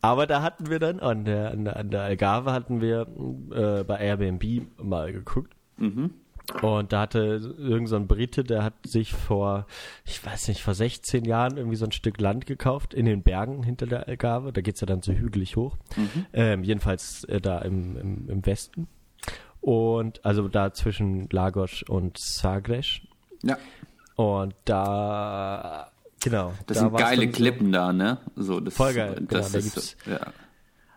[0.00, 3.06] aber da hatten wir dann an der, an der, an der Algarve hatten wir
[3.52, 4.44] äh, bei Airbnb
[4.82, 5.54] mal geguckt.
[5.76, 6.10] Mhm.
[6.60, 9.66] Und da hatte irgend so ein Brite, der hat sich vor,
[10.04, 13.62] ich weiß nicht, vor 16 Jahren irgendwie so ein Stück Land gekauft in den Bergen
[13.62, 14.52] hinter der Algarve.
[14.52, 15.78] Da geht's ja dann so hügelig hoch.
[15.96, 16.26] Mhm.
[16.34, 18.88] Ähm, jedenfalls äh, da im, im, im Westen.
[19.64, 23.00] Und also da zwischen Lagos und Sagres.
[23.42, 23.56] Ja.
[24.14, 25.90] Und da,
[26.22, 26.52] genau.
[26.66, 28.18] Das da sind geile Klippen so da, ne?
[28.36, 29.26] So, das, voll geil, genau.
[29.30, 30.20] Das da gibt's ja.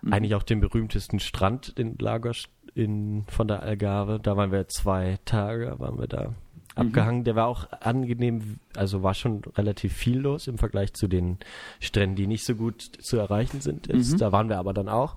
[0.02, 0.12] mhm.
[0.12, 4.20] eigentlich auch den berühmtesten Strand in Lagos in, von der Algarve.
[4.22, 6.36] Da waren wir zwei Tage, waren wir da mhm.
[6.76, 7.24] abgehangen.
[7.24, 11.38] Der war auch angenehm, also war schon relativ viel los im Vergleich zu den
[11.80, 13.88] Stränden, die nicht so gut zu erreichen sind.
[13.88, 14.18] Jetzt, mhm.
[14.18, 15.16] Da waren wir aber dann auch.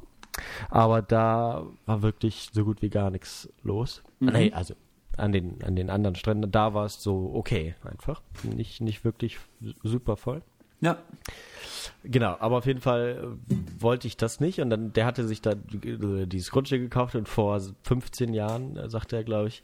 [0.68, 4.02] Aber da war wirklich so gut wie gar nichts los.
[4.20, 4.32] Mhm.
[4.32, 4.74] Nee, also
[5.16, 8.22] an den, an den anderen Stränden, da war es so okay einfach.
[8.42, 9.38] Nicht, nicht wirklich
[9.82, 10.42] super voll.
[10.80, 10.98] Ja.
[12.04, 13.36] Genau, aber auf jeden Fall
[13.78, 17.60] wollte ich das nicht und dann, der hatte sich da dieses Grundstück gekauft und vor
[17.82, 19.62] 15 Jahren, äh, sagte er, glaube ich,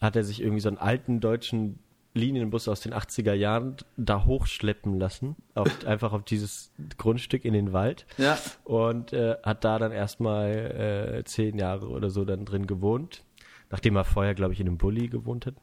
[0.00, 1.78] hat er sich irgendwie so einen alten deutschen
[2.14, 7.72] Linienbus aus den 80er Jahren da hochschleppen lassen, auf, einfach auf dieses Grundstück in den
[7.72, 8.06] Wald.
[8.16, 8.38] Ja.
[8.62, 13.24] Und äh, hat da dann erstmal äh, zehn Jahre oder so dann drin gewohnt,
[13.70, 15.54] nachdem er vorher, glaube ich, in einem Bulli gewohnt hat.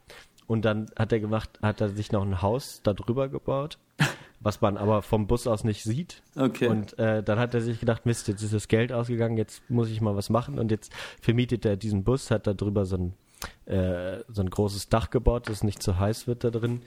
[0.45, 3.77] Und dann hat er gemacht, hat er sich noch ein Haus da drüber gebaut,
[4.41, 6.21] was man aber vom Bus aus nicht sieht.
[6.35, 6.67] Okay.
[6.67, 9.89] Und äh, dann hat er sich gedacht, Mist, jetzt ist das Geld ausgegangen, jetzt muss
[9.89, 10.59] ich mal was machen.
[10.59, 10.91] Und jetzt
[11.21, 13.13] vermietet er diesen Bus, hat da drüber so ein
[13.65, 16.81] äh, so ein großes Dach gebaut, dass es nicht zu heiß wird da drin.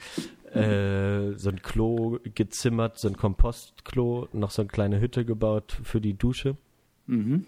[0.53, 6.01] Äh, so ein Klo gezimmert, so ein Kompostklo, noch so eine kleine Hütte gebaut für
[6.01, 6.57] die Dusche.
[7.07, 7.47] Mhm.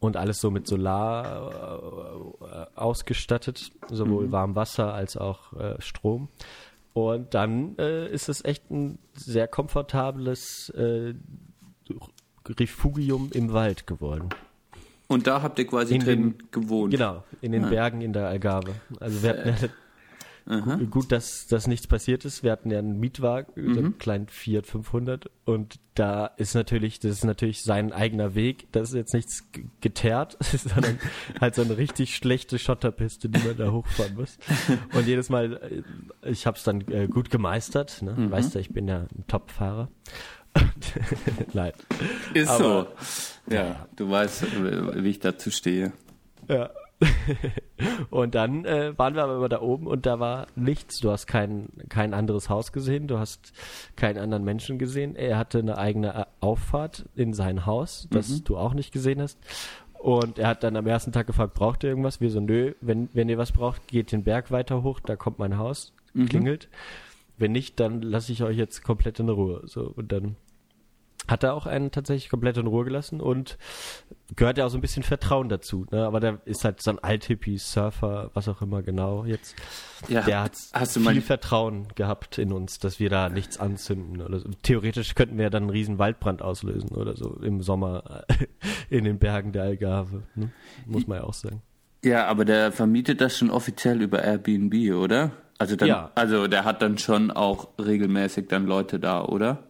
[0.00, 4.32] Und alles so mit Solar äh, ausgestattet, sowohl mhm.
[4.32, 6.28] warm Wasser als auch äh, Strom.
[6.94, 11.14] Und dann äh, ist es echt ein sehr komfortables äh,
[12.46, 14.28] Refugium im Wald geworden.
[15.12, 16.92] Und da habt ihr quasi in drin den, gewohnt.
[16.92, 17.68] Genau, in den ja.
[17.68, 18.74] Bergen in der Algarve.
[18.98, 19.68] Also wir hatten ja,
[20.46, 20.80] Aha.
[20.90, 22.42] gut, dass, dass nichts passiert ist.
[22.42, 23.74] Wir hatten ja einen Mietwagen, mhm.
[23.74, 28.66] so einen kleinen Fiat 500 und da ist natürlich, das ist natürlich sein eigener Weg.
[28.72, 29.44] Das ist jetzt nichts
[29.80, 30.98] geteert, sondern
[31.40, 34.38] halt so eine richtig schlechte Schotterpiste, die man da hochfahren muss.
[34.94, 35.84] Und jedes Mal,
[36.22, 38.02] äh, ich habe es dann äh, gut gemeistert.
[38.02, 38.14] Ne?
[38.16, 38.30] Mhm.
[38.30, 39.88] Weißt du, ich bin ja ein Top-Fahrer.
[41.52, 41.72] Nein.
[42.34, 42.88] Ist Aber,
[43.46, 43.54] so.
[43.54, 44.44] Ja, du weißt,
[45.02, 45.92] wie ich dazu stehe.
[46.48, 46.70] Ja,
[48.10, 51.00] und dann äh, waren wir aber immer da oben und da war nichts.
[51.00, 53.52] Du hast kein, kein anderes Haus gesehen, du hast
[53.96, 55.16] keinen anderen Menschen gesehen.
[55.16, 58.44] Er hatte eine eigene äh, Auffahrt in sein Haus, das mhm.
[58.44, 59.38] du auch nicht gesehen hast.
[59.98, 62.20] Und er hat dann am ersten Tag gefragt, braucht ihr irgendwas?
[62.20, 65.38] Wir so, nö, wenn, wenn ihr was braucht, geht den Berg weiter hoch, da kommt
[65.38, 66.28] mein Haus, mhm.
[67.42, 69.62] Wenn nicht, dann lasse ich euch jetzt komplett in Ruhe.
[69.64, 70.36] So, und dann
[71.26, 73.58] hat er auch einen tatsächlich komplett in Ruhe gelassen und
[74.36, 75.84] gehört ja auch so ein bisschen Vertrauen dazu.
[75.90, 76.06] Ne?
[76.06, 79.56] Aber der ist halt so ein Alt-Hippie, Surfer, was auch immer genau jetzt.
[80.08, 84.22] Ja, der hat viel Vertrauen gehabt in uns, dass wir da nichts anzünden.
[84.22, 84.48] Oder so.
[84.62, 88.24] Theoretisch könnten wir dann einen riesen Waldbrand auslösen oder so im Sommer
[88.88, 90.22] in den Bergen der Algarve.
[90.36, 90.52] Ne?
[90.86, 91.60] Muss man ja auch sagen.
[92.04, 95.32] Ja, aber der vermietet das schon offiziell über Airbnb, oder?
[95.62, 96.10] Also dann, ja.
[96.16, 99.62] also der hat dann schon auch regelmäßig dann Leute da, oder?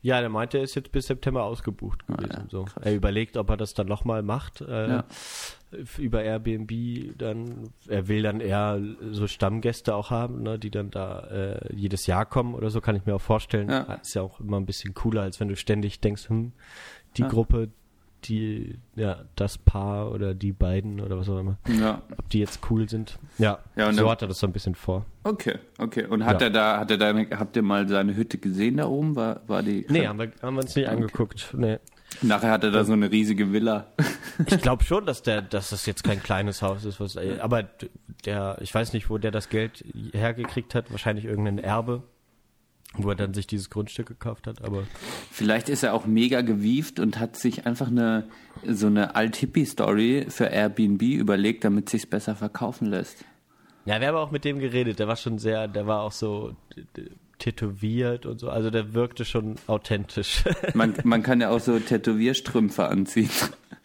[0.00, 2.32] Ja, der meinte, er ist jetzt bis September ausgebucht ah, gewesen.
[2.32, 2.64] ja, so.
[2.80, 4.62] Er überlegt, ob er das dann nochmal macht.
[4.62, 5.04] Äh, ja.
[5.98, 7.68] Über Airbnb dann.
[7.86, 8.80] Er will dann eher
[9.10, 12.96] so Stammgäste auch haben, ne, die dann da äh, jedes Jahr kommen oder so, kann
[12.96, 13.68] ich mir auch vorstellen.
[13.68, 13.82] Ja.
[14.00, 16.52] Ist ja auch immer ein bisschen cooler, als wenn du ständig denkst, hm,
[17.18, 17.68] die Gruppe,
[18.28, 21.58] die, ja, das Paar oder die beiden oder was auch immer.
[21.68, 22.02] Ja.
[22.16, 23.18] Ob die jetzt cool sind.
[23.38, 25.04] Ja, ja so dann, hat er das so ein bisschen vor.
[25.24, 26.06] Okay, okay.
[26.06, 26.48] Und hat ja.
[26.48, 29.16] er da, hat er da, habt ihr mal seine Hütte gesehen da oben?
[29.16, 29.86] War, war die.
[29.88, 30.96] Nee, haben wir, haben wir uns nicht okay.
[30.96, 31.54] angeguckt.
[31.56, 31.78] Nee.
[32.22, 33.88] Nachher hat er da so eine riesige Villa.
[34.46, 37.64] Ich glaube schon, dass der, dass das jetzt kein kleines Haus ist, was, aber
[38.24, 42.04] der, ich weiß nicht, wo der das Geld hergekriegt hat, wahrscheinlich irgendein Erbe
[42.98, 44.84] wo er dann sich dieses Grundstück gekauft hat, aber.
[45.30, 48.24] Vielleicht ist er auch mega gewieft und hat sich einfach eine,
[48.66, 53.24] so eine Alt-Hippie-Story für Airbnb überlegt, damit sich's besser verkaufen lässt.
[53.84, 56.56] Ja, wir haben auch mit dem geredet, der war schon sehr, der war auch so
[57.38, 60.42] tätowiert und so, also der wirkte schon authentisch.
[60.74, 63.30] Man, man kann ja auch so Tätowierstrümpfe anziehen.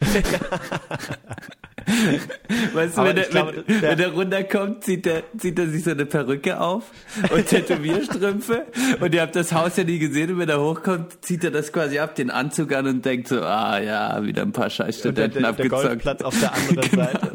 [2.74, 5.90] Weißt du, wenn der, glaube, wenn, wenn der runterkommt, zieht er, zieht er sich so
[5.90, 6.90] eine Perücke auf
[7.34, 8.66] und Tätowierstrümpfe.
[9.00, 11.72] und ihr habt das Haus ja nie gesehen und wenn er hochkommt, zieht er das
[11.72, 15.82] quasi ab, den Anzug an und denkt so, ah ja, wieder ein paar Scheißstudenten abgezockt.
[15.82, 17.32] Der Goldplatz auf der anderen Seite.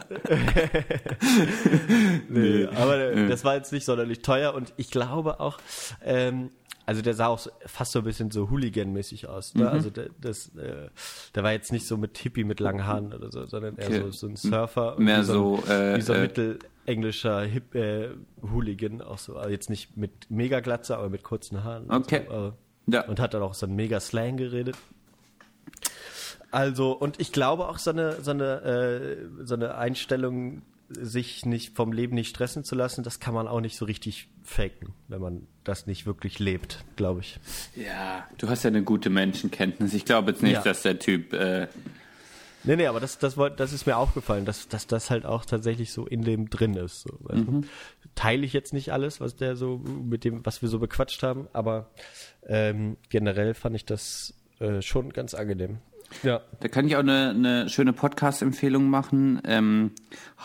[2.30, 5.58] nee, aber das war jetzt nicht sonderlich teuer und ich glaube auch,
[6.06, 6.52] ähm,
[6.88, 9.54] also der sah auch so, fast so ein bisschen so Hooligan-mäßig aus.
[9.56, 9.66] Ne?
[9.66, 9.70] Mhm.
[9.70, 10.88] Also der, das, äh,
[11.36, 14.02] der war jetzt nicht so mit Hippie mit langen Haaren oder so, sondern eher okay.
[14.04, 14.96] so, so ein Surfer.
[14.98, 18.12] Mehr so, so äh, wie so ein äh, mittelenglischer Hip, äh,
[18.42, 19.36] Hooligan, auch so.
[19.36, 21.92] Also jetzt nicht mit mega Glatze, aber mit kurzen Haaren.
[21.92, 22.22] Okay.
[22.22, 22.54] Und, so.
[22.86, 23.06] ja.
[23.06, 24.78] und hat dann auch so ein mega Slang geredet.
[26.52, 31.76] Also, und ich glaube auch so eine, so eine, äh, so eine Einstellung, sich nicht
[31.76, 35.22] vom Leben nicht stressen zu lassen, das kann man auch nicht so richtig faken, wenn
[35.22, 37.40] man das nicht wirklich lebt, glaube ich.
[37.76, 39.94] Ja, du hast ja eine gute Menschenkenntnis.
[39.94, 40.62] Ich glaube jetzt nicht, ja.
[40.62, 41.34] dass der Typ.
[41.34, 41.68] Äh
[42.64, 45.92] nee, nee, aber das, das, das ist mir aufgefallen, dass, dass das halt auch tatsächlich
[45.92, 47.02] so in dem drin ist.
[47.02, 47.66] So, mhm.
[48.16, 51.48] Teile ich jetzt nicht alles, was der so mit dem, was wir so bequatscht haben,
[51.52, 51.92] aber
[52.48, 55.80] ähm, generell fand ich das äh, schon ganz angenehm.
[56.24, 56.42] Ja.
[56.60, 59.42] Da kann ich auch eine, eine schöne Podcast-Empfehlung machen.
[59.46, 59.92] Ähm,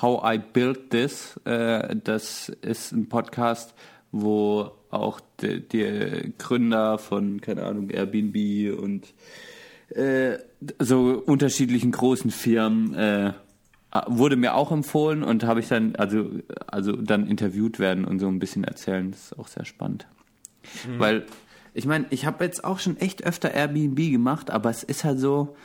[0.00, 1.40] How I Built This.
[1.44, 3.74] Äh, das ist ein Podcast,
[4.10, 9.14] wo auch die, die Gründer von, keine Ahnung, Airbnb und
[9.94, 10.38] äh,
[10.78, 13.32] so unterschiedlichen großen Firmen äh,
[14.06, 16.30] wurde mir auch empfohlen und habe ich dann also
[16.66, 19.10] also dann interviewt werden und so ein bisschen erzählen.
[19.10, 20.06] Das ist auch sehr spannend.
[20.86, 20.98] Mhm.
[20.98, 21.26] Weil
[21.74, 25.18] ich meine, ich habe jetzt auch schon echt öfter Airbnb gemacht, aber es ist halt
[25.18, 25.56] so,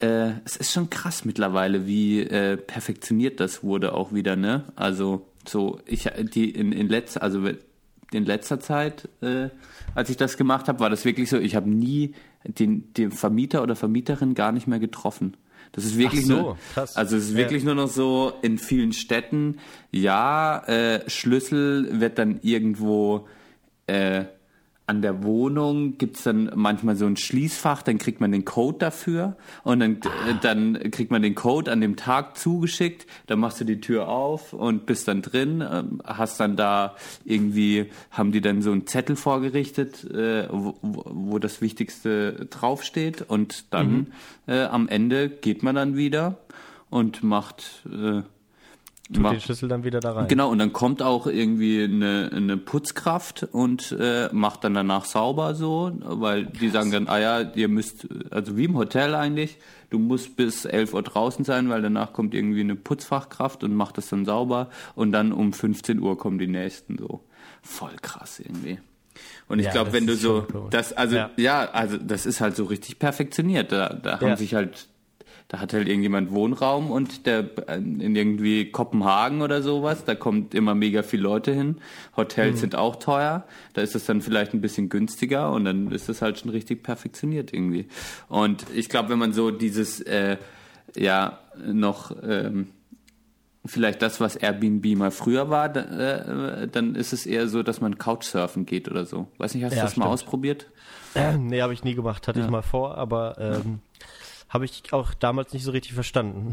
[0.00, 4.64] äh, es ist schon krass mittlerweile, wie äh, perfektioniert das wurde auch wieder, ne?
[4.76, 7.48] Also so, ich die in, in letzter, also
[8.12, 9.48] in letzter Zeit, äh,
[9.94, 12.14] als ich das gemacht habe, war das wirklich so, ich habe nie
[12.44, 15.36] den, den Vermieter oder Vermieterin gar nicht mehr getroffen.
[15.72, 16.96] Das ist wirklich so, nur, krass.
[16.96, 17.66] also es ist wirklich ja.
[17.66, 19.58] nur noch so in vielen Städten.
[19.90, 23.28] Ja, äh, Schlüssel wird dann irgendwo
[23.86, 24.24] äh,
[24.88, 29.36] an der Wohnung gibt's dann manchmal so ein Schließfach, dann kriegt man den Code dafür
[29.62, 30.32] und dann, ah.
[30.40, 34.54] dann kriegt man den Code an dem Tag zugeschickt, dann machst du die Tür auf
[34.54, 39.16] und bist dann drin, ähm, hast dann da irgendwie, haben die dann so einen Zettel
[39.16, 44.06] vorgerichtet, äh, wo, wo das Wichtigste draufsteht und dann mhm.
[44.46, 46.38] äh, am Ende geht man dann wieder
[46.88, 48.22] und macht äh,
[49.12, 50.28] Tut macht, den Schlüssel dann wieder da rein.
[50.28, 55.54] Genau, und dann kommt auch irgendwie eine, eine Putzkraft und äh, macht dann danach sauber
[55.54, 59.56] so, weil die sagen dann, ah ja, ihr müsst, also wie im Hotel eigentlich,
[59.88, 63.96] du musst bis 11 Uhr draußen sein, weil danach kommt irgendwie eine Putzfachkraft und macht
[63.96, 67.24] das dann sauber und dann um 15 Uhr kommen die nächsten so.
[67.62, 68.78] Voll krass irgendwie.
[69.48, 71.30] Und ich ja, glaube, wenn du so, das, also, ja.
[71.36, 71.70] ja.
[71.70, 73.72] also, das ist halt so richtig perfektioniert.
[73.72, 74.88] Da, da haben sich halt
[75.48, 80.74] da hat halt irgendjemand Wohnraum und der in irgendwie Kopenhagen oder sowas, da kommt immer
[80.74, 81.76] mega viel Leute hin.
[82.16, 82.60] Hotels mhm.
[82.60, 86.20] sind auch teuer, da ist es dann vielleicht ein bisschen günstiger und dann ist es
[86.20, 87.88] halt schon richtig perfektioniert irgendwie.
[88.28, 90.36] Und ich glaube, wenn man so dieses äh,
[90.94, 92.68] ja noch ähm,
[93.64, 97.96] vielleicht das, was Airbnb mal früher war, äh, dann ist es eher so, dass man
[97.96, 99.28] Couchsurfen geht oder so.
[99.38, 100.06] Weiß nicht, hast ja, du das stimmt.
[100.06, 100.66] mal ausprobiert?
[101.14, 102.44] Äh, nee, habe ich nie gemacht, hatte ja.
[102.44, 103.80] ich mal vor, aber ähm,
[104.48, 106.52] habe ich auch damals nicht so richtig verstanden.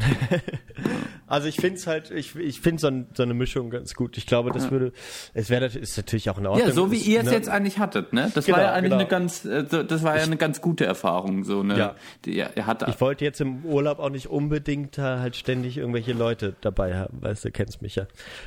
[1.26, 4.18] also ich finde es halt, ich, ich finde so, ein, so, eine Mischung ganz gut.
[4.18, 4.70] Ich glaube, das ja.
[4.70, 4.92] würde,
[5.32, 6.68] es wäre ist natürlich auch in Ordnung.
[6.68, 7.32] Ja, so wie ihr es ne?
[7.32, 8.30] jetzt eigentlich hattet, ne?
[8.34, 9.00] Das genau, war ja eigentlich genau.
[9.00, 11.78] eine ganz, äh, das war ja eine ganz gute Erfahrung, so ne.
[11.78, 11.94] Ja.
[12.26, 16.54] Die, er hat, ich wollte jetzt im Urlaub auch nicht unbedingt halt ständig irgendwelche Leute
[16.60, 18.06] dabei haben, weißt du, kennst mich ja.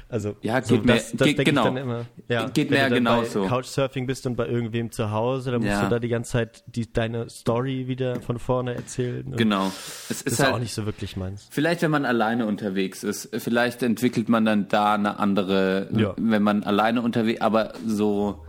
[0.09, 1.63] Also ja, so, geht das, das geht, genau.
[1.63, 2.05] dann immer.
[2.27, 3.47] Ja, geht ja genauso.
[3.47, 5.83] Couchsurfing bist und bei irgendwem zu Hause, dann musst ja.
[5.85, 9.38] du da die ganze Zeit die, deine Story wieder von vorne erzählen.
[9.39, 9.71] Genau.
[10.09, 11.47] Es ist, ist halt, auch nicht so wirklich meins.
[11.49, 16.13] Vielleicht, wenn man alleine unterwegs ist, vielleicht entwickelt man dann da eine andere, ja.
[16.17, 18.45] wenn man alleine unterwegs, aber so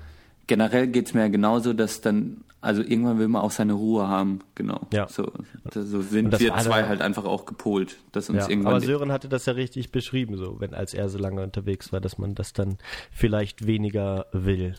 [0.47, 4.09] generell geht es mir ja genauso, dass dann, also irgendwann will man auch seine Ruhe
[4.09, 4.80] haben, genau.
[4.93, 5.07] Ja.
[5.07, 5.30] So,
[5.72, 8.74] so sind wir zwei halt einfach auch gepolt, dass uns ja, irgendwann.
[8.74, 12.01] Aber Sören hatte das ja richtig beschrieben, so, wenn als er so lange unterwegs war,
[12.01, 12.78] dass man das dann
[13.12, 14.74] vielleicht weniger will.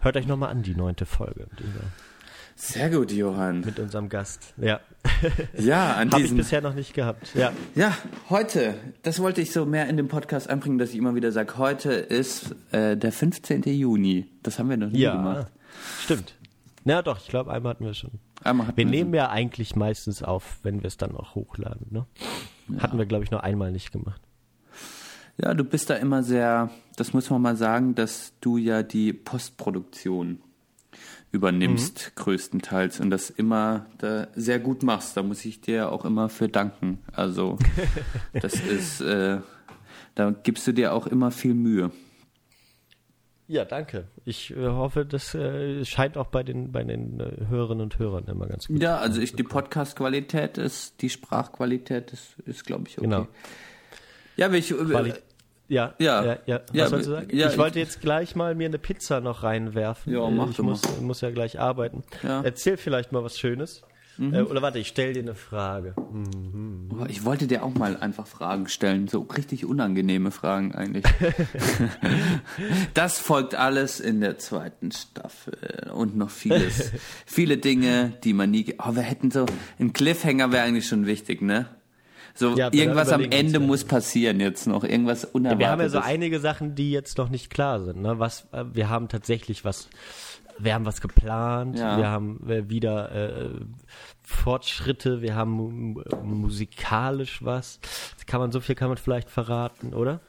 [0.00, 1.46] Hört euch nochmal an, die neunte Folge.
[1.58, 1.84] Dieser
[2.60, 3.60] sehr gut, Johann.
[3.60, 4.52] Mit unserem Gast.
[4.56, 4.80] Ja.
[5.58, 6.12] Ja, an diesem.
[6.12, 7.34] Habe ich bisher noch nicht gehabt.
[7.34, 7.52] Ja.
[7.74, 7.96] Ja,
[8.28, 8.74] heute.
[9.02, 11.92] Das wollte ich so mehr in dem Podcast einbringen, dass ich immer wieder sage, heute
[11.92, 13.62] ist äh, der 15.
[13.62, 14.26] Juni.
[14.42, 15.52] Das haben wir noch nie ja, gemacht.
[16.02, 16.34] Stimmt.
[16.84, 18.10] Na doch, ich glaube, einmal hatten wir schon.
[18.42, 21.86] Einmal hatten wir, wir nehmen ja eigentlich meistens auf, wenn wir es dann auch hochladen.
[21.90, 22.06] Ne?
[22.68, 22.82] Ja.
[22.82, 24.20] Hatten wir, glaube ich, nur einmal nicht gemacht.
[25.40, 29.12] Ja, du bist da immer sehr, das muss man mal sagen, dass du ja die
[29.12, 30.40] Postproduktion
[31.32, 32.20] übernimmst, mhm.
[32.22, 35.16] größtenteils, und das immer da sehr gut machst.
[35.16, 36.98] Da muss ich dir auch immer für danken.
[37.12, 37.58] Also,
[38.32, 39.38] das ist, äh,
[40.14, 41.90] da gibst du dir auch immer viel Mühe.
[43.46, 44.08] Ja, danke.
[44.26, 48.26] Ich äh, hoffe, das äh, scheint auch bei den, bei den äh, Hörerinnen und Hörern
[48.26, 48.80] immer ganz gut.
[48.82, 53.06] Ja, also ich, die Podcast-Qualität ist, die Sprachqualität ist, ist glaube ich, okay.
[53.06, 53.26] Genau.
[54.36, 55.14] Ja, welche, Quali
[55.68, 56.38] ja, ja, ja.
[56.46, 56.60] ja.
[56.60, 57.36] Was ja, sollst du sagen?
[57.36, 60.12] Ja, ich wollte jetzt gleich mal mir eine Pizza noch reinwerfen.
[60.12, 62.02] Ja, mach ich muss, muss ja gleich arbeiten.
[62.22, 62.42] Ja.
[62.42, 63.82] Erzähl vielleicht mal was Schönes.
[64.18, 64.34] Mhm.
[64.34, 65.94] Äh, oder warte, ich stell dir eine Frage.
[66.12, 66.88] Mhm.
[67.00, 71.04] Oh, ich wollte dir auch mal einfach Fragen stellen, so richtig unangenehme Fragen eigentlich.
[72.94, 76.92] das folgt alles in der zweiten Staffel und noch vieles,
[77.26, 78.74] viele Dinge, die man nie.
[78.78, 79.46] Oh, wir hätten so
[79.78, 81.66] ein Cliffhanger wäre eigentlich schon wichtig, ne?
[82.38, 85.52] So ja, irgendwas am Ende muss passieren jetzt noch, irgendwas unerwartetes.
[85.54, 88.00] Ja, wir haben ja so einige Sachen, die jetzt noch nicht klar sind.
[88.00, 88.20] Ne?
[88.20, 89.88] Was, äh, wir haben tatsächlich was,
[90.56, 91.98] wir haben was geplant, ja.
[91.98, 93.50] wir haben äh, wieder äh,
[94.22, 97.80] Fortschritte, wir haben musikalisch was.
[98.26, 100.20] Kann man so viel kann man vielleicht verraten, oder?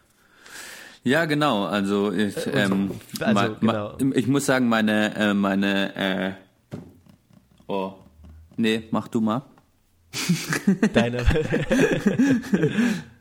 [1.03, 1.65] Ja, genau.
[1.65, 2.89] Also ich, äh, ähm,
[3.19, 3.97] also, ma, genau.
[4.01, 6.31] Ma, ich muss sagen, meine, äh, meine, äh,
[7.67, 7.93] oh,
[8.57, 9.43] nee, mach du mal.
[10.93, 11.25] Deine.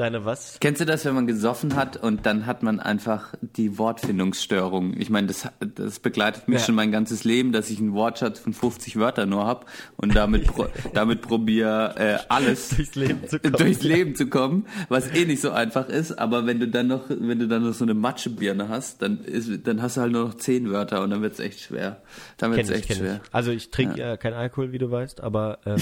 [0.00, 0.56] Deine was?
[0.60, 4.98] Kennst du das, wenn man gesoffen hat und dann hat man einfach die Wortfindungsstörung?
[4.98, 6.64] Ich meine, das, das begleitet mich ja.
[6.64, 9.66] schon mein ganzes Leben, dass ich einen Wortschatz von 50 Wörtern nur habe
[9.98, 13.52] und damit, pro, damit probiere äh, alles durchs Leben, zu kommen.
[13.52, 16.12] durchs Leben zu kommen, was eh nicht so einfach ist.
[16.12, 19.66] Aber wenn du dann noch, wenn du dann noch so eine Matschebirne hast, dann ist,
[19.66, 22.00] dann hast du halt nur noch 10 Wörter und dann wird's echt schwer.
[22.38, 23.20] Dann wird's echt schwer.
[23.22, 23.34] Ich.
[23.34, 24.14] Also ich trinke ja.
[24.14, 25.76] äh, kein Alkohol, wie du weißt, aber, ähm,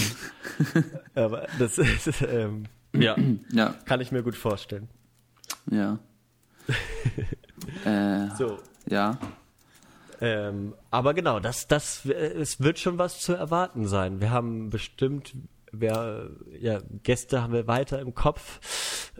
[1.15, 3.15] aber das ist ähm, ja,
[3.51, 3.75] ja.
[3.85, 4.89] Kann ich mir gut vorstellen.
[5.71, 5.99] Ja.
[7.85, 8.59] äh, so.
[8.87, 9.17] Ja.
[10.21, 14.19] Ähm, aber genau, das, das, es wird schon was zu erwarten sein.
[14.19, 15.33] Wir haben bestimmt,
[15.71, 16.29] wer,
[16.59, 19.11] ja, Gäste haben wir weiter im Kopf.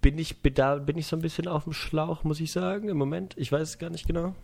[0.00, 2.88] Bin ich, bin, da bin ich so ein bisschen auf dem Schlauch, muss ich sagen,
[2.88, 3.34] im Moment.
[3.38, 4.34] Ich weiß es gar nicht genau.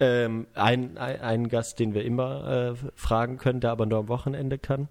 [0.00, 4.08] Ähm, ein, ein, ein, Gast, den wir immer äh, fragen können, der aber nur am
[4.08, 4.88] Wochenende kann.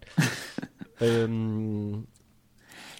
[0.99, 2.07] ähm,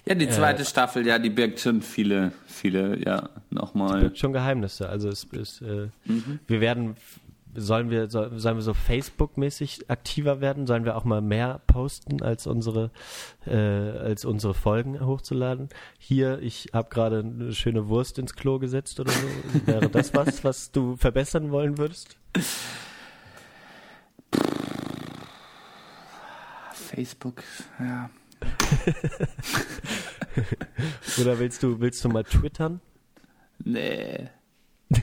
[0.06, 3.96] ja, die zweite äh, Staffel, ja, die birgt schon viele, viele, ja, nochmal.
[3.96, 4.88] Die birgt schon Geheimnisse.
[4.88, 6.40] Also es ist, äh, mhm.
[6.46, 6.96] wir werden,
[7.54, 10.66] sollen wir, soll, sollen wir so Facebook-mäßig aktiver werden?
[10.66, 12.90] Sollen wir auch mal mehr posten als unsere,
[13.46, 15.68] äh, als unsere Folgen hochzuladen?
[15.98, 19.26] Hier, ich habe gerade eine schöne Wurst ins Klo gesetzt oder so.
[19.66, 22.18] Wäre das was, was du verbessern wollen würdest?
[26.74, 27.42] Facebook,
[27.80, 28.10] ja.
[31.20, 32.80] Oder willst du, willst du mal twittern?
[33.62, 34.28] Nee.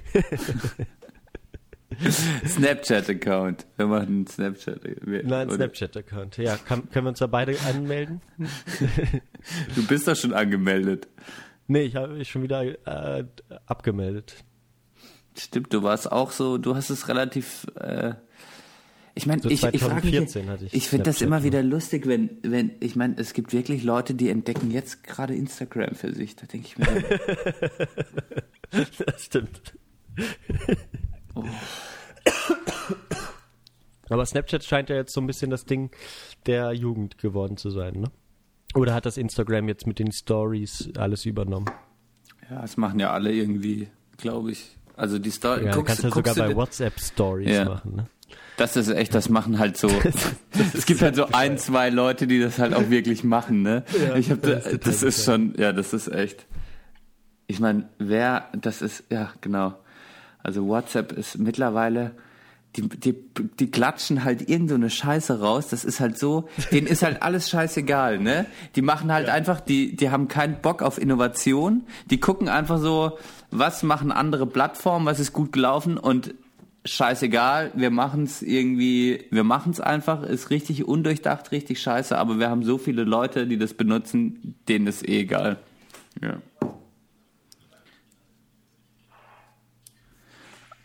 [2.48, 3.68] Snapchat-Account.
[3.78, 4.82] Wir machen einen Snapchat.
[5.06, 6.38] Nein, Snapchat-Account.
[6.38, 8.22] Ja, kann, können wir uns da beide anmelden?
[9.76, 11.08] du bist doch schon angemeldet.
[11.68, 13.26] Nee, ich habe mich schon wieder äh,
[13.66, 14.44] abgemeldet.
[15.38, 17.66] Stimmt, du warst auch so, du hast es relativ.
[17.76, 18.16] Äh,
[19.16, 21.62] ich meine, So ich, ich frage mich, 2014 hatte ich ich finde das immer wieder
[21.64, 26.14] lustig, wenn, wenn, ich meine, es gibt wirklich Leute, die entdecken jetzt gerade Instagram für
[26.14, 26.36] sich.
[26.36, 26.86] Da denke ich mir,
[29.06, 29.74] Das stimmt.
[31.36, 31.44] Oh.
[34.10, 35.90] Aber Snapchat scheint ja jetzt so ein bisschen das Ding
[36.46, 38.12] der Jugend geworden zu sein, ne?
[38.76, 41.70] Oder hat das Instagram jetzt mit den Stories alles übernommen?
[42.50, 43.88] ja, das machen ja alle irgendwie,
[44.18, 44.78] glaube ich.
[44.98, 47.66] Also die Story, Ja, du guckst, kannst ja sogar bei WhatsApp Stories Ja.
[47.66, 48.08] machen, ne?
[48.58, 49.90] Das ist echt, das machen halt so.
[50.74, 53.84] es gibt halt so ein, zwei Leute, die das halt auch wirklich machen, ne?
[54.08, 56.46] Ja, ich habe, das ist das, ist schon, ja, das ist echt.
[57.48, 59.76] Ich meine, wer, das ist, ja, genau.
[60.44, 62.12] Also WhatsApp ist mittlerweile,
[62.76, 63.16] die, die,
[63.60, 65.68] die klatschen halt irgend so eine Scheiße raus.
[65.68, 68.46] Das ist halt so, denen ist halt alles scheißegal, ne?
[68.76, 71.84] Die machen halt einfach, die, die haben keinen Bock auf Innovation.
[72.10, 73.18] Die gucken einfach so,
[73.50, 76.34] was machen andere Plattformen, was ist gut gelaufen und
[76.86, 82.40] scheißegal, wir machen es irgendwie, wir machen es einfach, ist richtig undurchdacht, richtig scheiße, aber
[82.40, 85.58] wir haben so viele Leute, die das benutzen, denen ist eh egal.
[86.22, 86.42] Ja.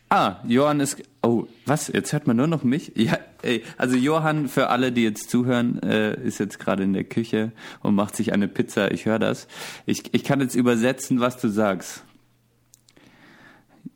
[0.08, 1.02] Ah, Johann ist.
[1.22, 1.88] Oh, was?
[1.88, 2.92] Jetzt hört man nur noch mich?
[2.94, 3.64] Ja, ey.
[3.76, 7.50] Also Johann, für alle, die jetzt zuhören, äh, ist jetzt gerade in der Küche
[7.82, 8.92] und macht sich eine Pizza.
[8.92, 9.48] Ich höre das.
[9.84, 12.04] Ich, ich kann jetzt übersetzen, was du sagst.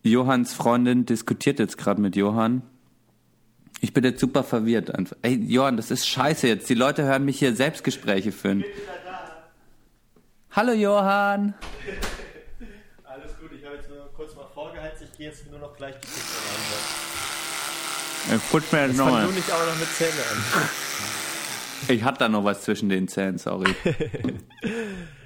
[0.03, 2.63] Johanns Freundin diskutiert jetzt gerade mit Johann.
[3.81, 5.17] Ich bin jetzt super verwirrt einfach.
[5.23, 6.69] Ey, Johann, das ist scheiße jetzt.
[6.69, 8.65] Die Leute hören mich hier Selbstgespräche führen.
[10.53, 11.55] Hallo Johann.
[13.05, 15.95] Alles gut, ich habe jetzt nur kurz mal vorgeheizt, ich gehe jetzt nur noch gleich
[15.97, 16.39] die Pizza
[18.33, 18.37] rein.
[18.37, 19.27] Äh, Putz mir Fang nochmal.
[19.27, 20.69] du nicht auch noch mit Zähne an.
[21.89, 23.75] Ich hatte da noch was zwischen den Zähnen, sorry.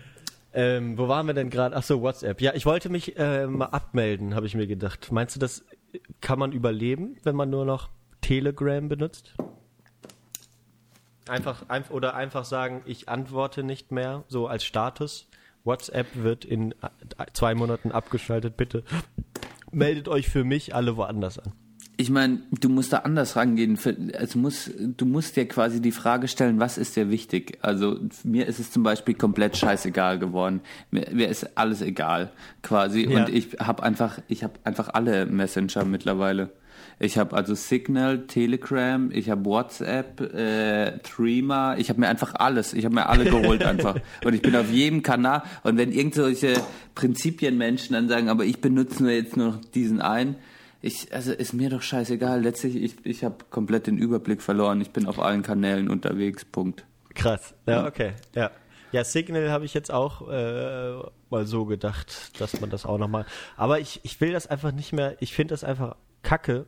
[0.57, 1.77] Ähm, wo waren wir denn gerade?
[1.77, 2.41] Ach so, WhatsApp.
[2.41, 5.11] Ja, ich wollte mich äh, mal abmelden, habe ich mir gedacht.
[5.11, 5.65] Meinst du, das
[6.21, 7.91] kann man überleben, wenn man nur noch
[8.21, 9.35] Telegram benutzt?
[11.29, 15.29] Einfach, einf oder einfach sagen, ich antworte nicht mehr, so als Status.
[15.65, 16.77] WhatsApp wird in äh,
[17.33, 18.57] zwei Monaten abgeschaltet.
[18.57, 18.85] Bitte
[19.73, 21.53] meldet euch für mich alle woanders an.
[21.97, 23.79] Ich meine, du musst da anders rangehen.
[24.13, 27.59] Es muss, du musst dir quasi die Frage stellen, was ist dir wichtig?
[27.63, 30.61] Also mir ist es zum Beispiel komplett scheißegal geworden.
[30.91, 32.33] Mir, mir ist alles egal,
[32.63, 33.09] quasi.
[33.09, 33.21] Ja.
[33.21, 36.51] Und ich habe einfach, ich habe einfach alle Messenger mittlerweile.
[36.99, 42.73] Ich habe also Signal, Telegram, ich habe WhatsApp, äh, Threema, ich habe mir einfach alles,
[42.73, 43.97] ich habe mir alle geholt einfach.
[44.25, 45.43] Und ich bin auf jedem Kanal.
[45.65, 46.55] Und wenn irgendwelche
[46.95, 50.37] Prinzipienmenschen dann sagen, aber ich benutze nur jetzt nur noch diesen einen,
[50.85, 52.43] ich, also ist mir doch scheißegal.
[52.43, 54.81] Letztlich, ich, ich habe komplett den Überblick verloren.
[54.81, 56.45] Ich bin auf allen Kanälen unterwegs.
[56.45, 56.85] Punkt.
[57.15, 57.55] Krass.
[57.67, 58.13] Ja, okay.
[58.35, 58.51] Ja.
[58.93, 60.93] Ja, Signal habe ich jetzt auch äh,
[61.31, 63.25] mal so gedacht, dass man das auch nochmal.
[63.57, 65.17] Aber ich, ich will das einfach nicht mehr.
[65.21, 66.67] Ich finde das einfach kacke.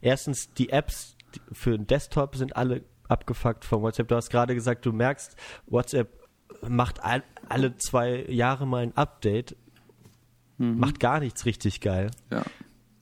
[0.00, 1.16] Erstens, die Apps
[1.52, 4.08] für den Desktop sind alle abgefuckt von WhatsApp.
[4.08, 5.36] Du hast gerade gesagt, du merkst,
[5.66, 6.08] WhatsApp
[6.66, 9.54] macht all, alle zwei Jahre mal ein Update,
[10.58, 12.10] macht gar nichts richtig geil.
[12.30, 12.42] Ja.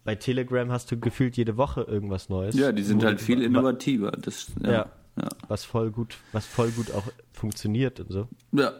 [0.09, 2.55] Bei Telegram hast du gefühlt jede Woche irgendwas Neues.
[2.55, 4.11] Ja, die sind halt viel innovativer.
[4.13, 4.71] Das, ja.
[4.73, 4.91] Ja.
[5.21, 5.29] Ja.
[5.49, 7.03] Was voll gut, was voll gut auch
[7.33, 8.27] funktioniert und so.
[8.53, 8.73] Ja.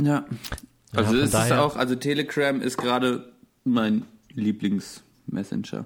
[0.00, 0.24] ja.
[0.94, 3.32] Also es ist daher- auch, also Telegram ist gerade
[3.64, 5.84] mein Lieblingsmessenger.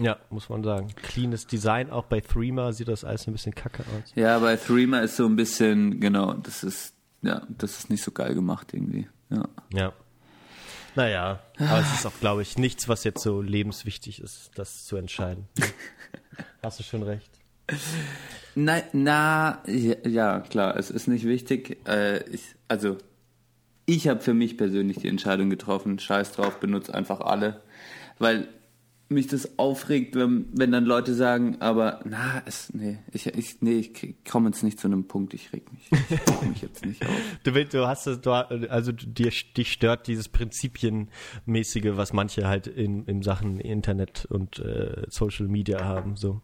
[0.00, 0.88] Ja, muss man sagen.
[0.96, 4.10] Cleanes Design, auch bei Threema sieht das alles ein bisschen kacke aus.
[4.16, 8.10] Ja, bei Threema ist so ein bisschen, genau, das ist, ja, das ist nicht so
[8.10, 9.06] geil gemacht irgendwie.
[9.30, 9.48] Ja.
[9.72, 9.92] Ja.
[10.94, 14.96] Naja, aber es ist auch, glaube ich, nichts, was jetzt so lebenswichtig ist, das zu
[14.96, 15.48] entscheiden.
[16.62, 17.30] Hast du schon recht.
[18.54, 21.78] Na, na ja, ja, klar, es ist nicht wichtig.
[21.88, 22.98] Äh, ich, also,
[23.86, 27.62] ich habe für mich persönlich die Entscheidung getroffen, scheiß drauf, benutze einfach alle.
[28.18, 28.48] Weil
[29.14, 33.78] mich das aufregt, wenn, wenn dann Leute sagen, aber na, es, nee, ich, ich, nee,
[33.78, 37.10] ich komme jetzt nicht zu einem Punkt, ich reg mich, ich mich jetzt nicht auf.
[37.44, 42.66] Du willst, du hast es, du, also dir, dich stört dieses Prinzipienmäßige, was manche halt
[42.66, 46.42] in, in Sachen Internet und äh, Social Media haben, so.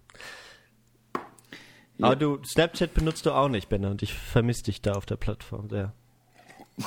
[1.99, 2.07] Ja.
[2.07, 5.17] Aber du, Snapchat benutzt du auch nicht, Benner, und ich vermisse dich da auf der
[5.17, 5.93] Plattform sehr.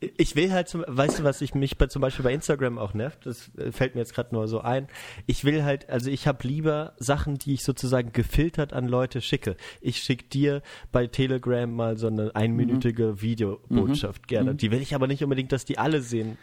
[0.00, 2.94] Ich will halt, zum, weißt du, was ich mich bei, zum Beispiel bei Instagram auch
[2.94, 3.26] nervt?
[3.26, 4.86] Das äh, fällt mir jetzt gerade nur so ein.
[5.26, 9.56] Ich will halt, also ich habe lieber Sachen, die ich sozusagen gefiltert an Leute schicke.
[9.80, 14.54] Ich schicke dir bei Telegram mal so eine einminütige Videobotschaft gerne.
[14.54, 16.38] Die will ich aber nicht unbedingt, dass die alle sehen.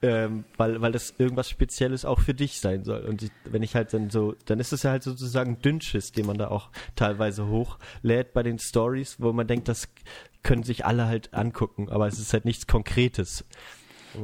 [0.00, 3.00] Ähm, weil, weil das irgendwas Spezielles auch für dich sein soll.
[3.00, 6.26] Und ich, wenn ich halt dann so, dann ist es ja halt sozusagen Dünnschiss, den
[6.26, 9.88] man da auch teilweise hochlädt bei den Stories, wo man denkt, das
[10.42, 13.44] können sich alle halt angucken, aber es ist halt nichts Konkretes.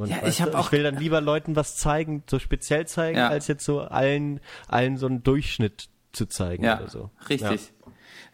[0.05, 3.29] Ja, ich, hab auch, ich will dann lieber Leuten was zeigen, so speziell zeigen, ja.
[3.29, 7.11] als jetzt so allen, allen so einen Durchschnitt zu zeigen ja, oder so.
[7.29, 7.71] Richtig.
[7.85, 7.91] Ja.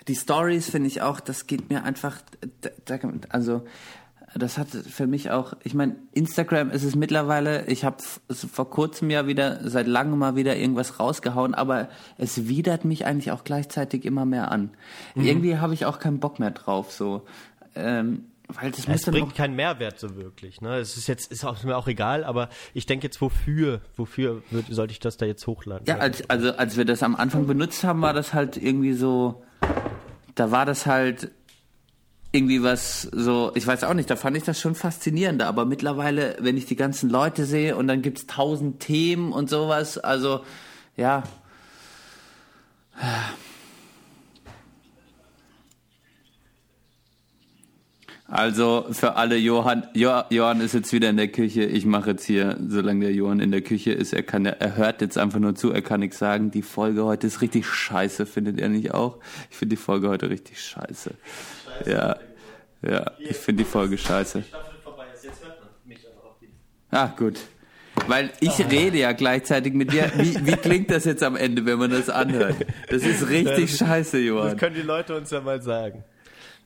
[0.08, 2.22] Die Stories finde ich auch, das geht mir einfach,
[3.30, 3.66] also
[4.34, 7.98] das hat für mich auch, ich meine, Instagram ist es mittlerweile, ich habe
[8.34, 13.32] vor kurzem ja wieder, seit langem mal wieder irgendwas rausgehauen, aber es widert mich eigentlich
[13.32, 14.72] auch gleichzeitig immer mehr an.
[15.16, 15.26] Mhm.
[15.26, 17.24] Irgendwie habe ich auch keinen Bock mehr drauf, so.
[17.76, 20.62] Ähm, weil das ja, es bringt keinen Mehrwert so wirklich.
[20.62, 20.78] Ne?
[20.78, 24.68] Es ist jetzt ist auch, mir auch egal, aber ich denke jetzt, wofür, wofür wird,
[24.70, 25.86] sollte ich das da jetzt hochladen?
[25.88, 29.44] Ja, als, also als wir das am Anfang benutzt haben, war das halt irgendwie so,
[30.36, 31.32] da war das halt
[32.32, 36.38] irgendwie was so, ich weiß auch nicht, da fand ich das schon faszinierender, aber mittlerweile,
[36.40, 40.42] wenn ich die ganzen Leute sehe und dann gibt's tausend Themen und sowas, also
[40.96, 41.24] ja.
[48.32, 51.64] Also für alle Johann, jo, Johann ist jetzt wieder in der Küche.
[51.64, 55.02] Ich mache jetzt hier, solange der Johann in der Küche ist, er kann, er hört
[55.02, 56.50] jetzt einfach nur zu, er kann nichts sagen.
[56.50, 59.18] Die Folge heute ist richtig scheiße, findet er nicht auch?
[59.50, 61.12] Ich finde die Folge heute richtig scheiße.
[61.66, 62.16] scheiße ja,
[62.82, 64.46] ja, ich finde die Folge scheiße.
[66.90, 67.38] Ah, gut.
[68.08, 70.10] Weil ich rede ja gleichzeitig mit dir.
[70.16, 72.56] Wie, wie klingt das jetzt am Ende, wenn man das anhört?
[72.90, 74.52] Das ist richtig scheiße, Johann.
[74.52, 76.06] Das können die Leute uns ja mal sagen.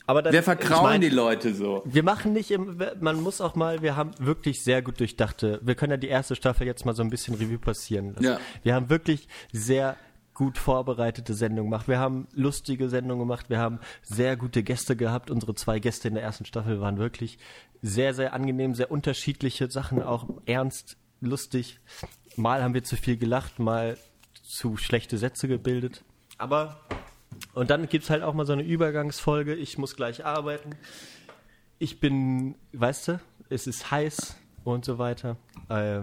[0.07, 1.81] Aber dann, wir vertrauen ich mein, die Leute so.
[1.85, 5.75] Wir machen nicht, im, man muss auch mal, wir haben wirklich sehr gut durchdachte, wir
[5.75, 8.23] können ja die erste Staffel jetzt mal so ein bisschen Revue passieren lassen.
[8.23, 8.39] Ja.
[8.63, 9.97] Wir haben wirklich sehr
[10.35, 11.87] gut vorbereitete Sendungen gemacht.
[11.87, 13.49] Wir haben lustige Sendungen gemacht.
[13.49, 15.31] Wir haben sehr gute Gäste gehabt.
[15.31, 17.39] Unsere zwei Gäste in der ersten Staffel waren wirklich
[17.81, 21.79] sehr, sehr angenehm, sehr unterschiedliche Sachen, auch ernst, lustig.
[22.35, 23.97] Mal haben wir zu viel gelacht, mal
[24.43, 26.03] zu schlechte Sätze gebildet.
[26.37, 26.81] Aber
[27.53, 29.55] und dann gibt es halt auch mal so eine Übergangsfolge.
[29.55, 30.71] Ich muss gleich arbeiten.
[31.79, 33.19] Ich bin, weißt du,
[33.49, 35.37] es ist heiß und so weiter.
[35.69, 36.01] Äh,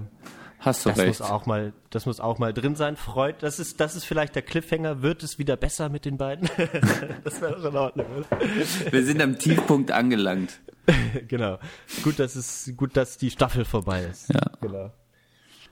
[0.63, 1.21] Hast du das recht.
[1.21, 2.97] Muss auch mal, das muss auch mal drin sein.
[2.97, 5.03] Freut, das ist, das ist vielleicht der Cliffhanger.
[5.03, 6.49] Wird es wieder besser mit den beiden?
[7.25, 8.93] das wäre doch in Ordnung, oder?
[8.93, 10.61] Wir sind am Tiefpunkt angelangt.
[11.29, 11.59] genau.
[12.05, 14.33] Gut, dass es, gut, dass die Staffel vorbei ist.
[14.33, 14.41] Ja.
[14.61, 14.93] Genau.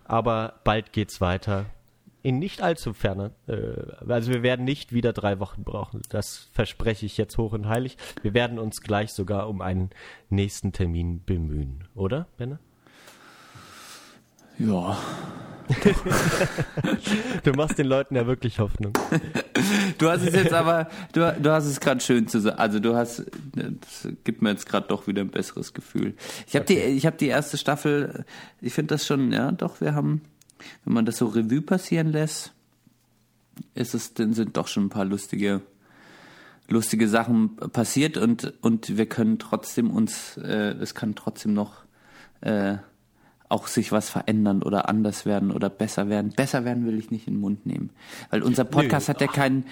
[0.04, 1.66] Aber bald geht's weiter
[2.22, 3.32] in nicht allzu ferne.
[3.46, 6.02] Äh, also wir werden nicht wieder drei Wochen brauchen.
[6.08, 7.96] Das verspreche ich jetzt hoch und heilig.
[8.22, 9.90] Wir werden uns gleich sogar um einen
[10.28, 12.58] nächsten Termin bemühen, oder, Benne?
[14.58, 14.98] Ja.
[17.44, 18.92] du machst den Leuten ja wirklich Hoffnung.
[19.98, 22.58] Du hast es jetzt aber, du, du hast es gerade schön zu sagen.
[22.58, 26.14] Also du hast, das gibt mir jetzt gerade doch wieder ein besseres Gefühl.
[26.46, 26.74] Ich habe okay.
[26.74, 28.24] die, ich habe die erste Staffel.
[28.60, 29.80] Ich finde das schon, ja, doch.
[29.80, 30.22] Wir haben
[30.84, 32.52] wenn man das so Revue passieren lässt,
[33.74, 35.60] ist es, dann sind doch schon ein paar lustige,
[36.68, 41.84] lustige Sachen passiert und, und wir können trotzdem uns, äh, es kann trotzdem noch
[42.40, 42.76] äh,
[43.50, 46.32] auch sich was verändern oder anders werden oder besser werden.
[46.34, 47.90] Besser werden will ich nicht in den Mund nehmen.
[48.30, 49.14] Weil unser Podcast Nö.
[49.14, 49.66] hat ja keinen,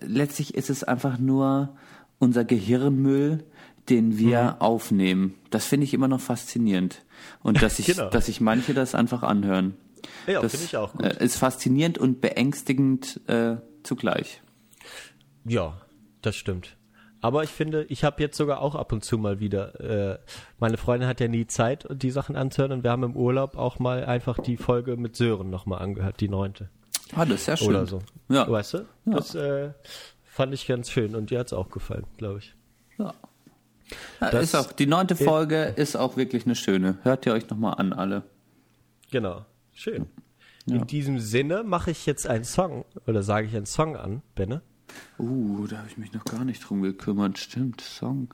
[0.00, 1.76] letztlich ist es einfach nur
[2.20, 3.44] unser Gehirnmüll,
[3.88, 4.60] den wir mhm.
[4.60, 5.34] aufnehmen.
[5.50, 7.02] Das finde ich immer noch faszinierend.
[7.42, 8.08] Und dass ich, genau.
[8.08, 9.74] dass sich manche das einfach anhören.
[10.26, 11.04] Ja, finde ich auch gut.
[11.04, 14.42] Äh, ist faszinierend und beängstigend äh, zugleich.
[15.44, 15.80] Ja,
[16.22, 16.76] das stimmt.
[17.24, 20.18] Aber ich finde, ich habe jetzt sogar auch ab und zu mal wieder, äh,
[20.58, 23.78] meine Freundin hat ja nie Zeit, die Sachen anzuhören und wir haben im Urlaub auch
[23.78, 26.68] mal einfach die Folge mit Sören nochmal angehört, die neunte.
[27.16, 27.68] Ah, das ist ja schön.
[27.68, 28.02] Oder so.
[28.28, 28.50] Ja.
[28.50, 28.78] Weißt du?
[29.06, 29.14] Ja.
[29.14, 29.70] Das äh,
[30.22, 32.54] fand ich ganz schön und dir hat es auch gefallen, glaube ich.
[32.98, 33.14] Ja.
[34.20, 36.98] ja das ist auch, die neunte Folge ist auch wirklich eine schöne.
[37.04, 38.24] Hört ihr euch nochmal an, alle.
[39.10, 39.46] Genau.
[39.74, 40.06] Schön.
[40.66, 40.76] Ja.
[40.76, 44.62] In diesem Sinne mache ich jetzt einen Song oder sage ich einen Song an, Benne.
[45.18, 47.38] Uh, da habe ich mich noch gar nicht drum gekümmert.
[47.38, 48.32] Stimmt, Song.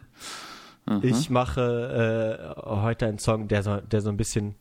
[0.86, 1.00] Aha.
[1.02, 4.54] Ich mache äh, heute einen Song, der so, der so ein bisschen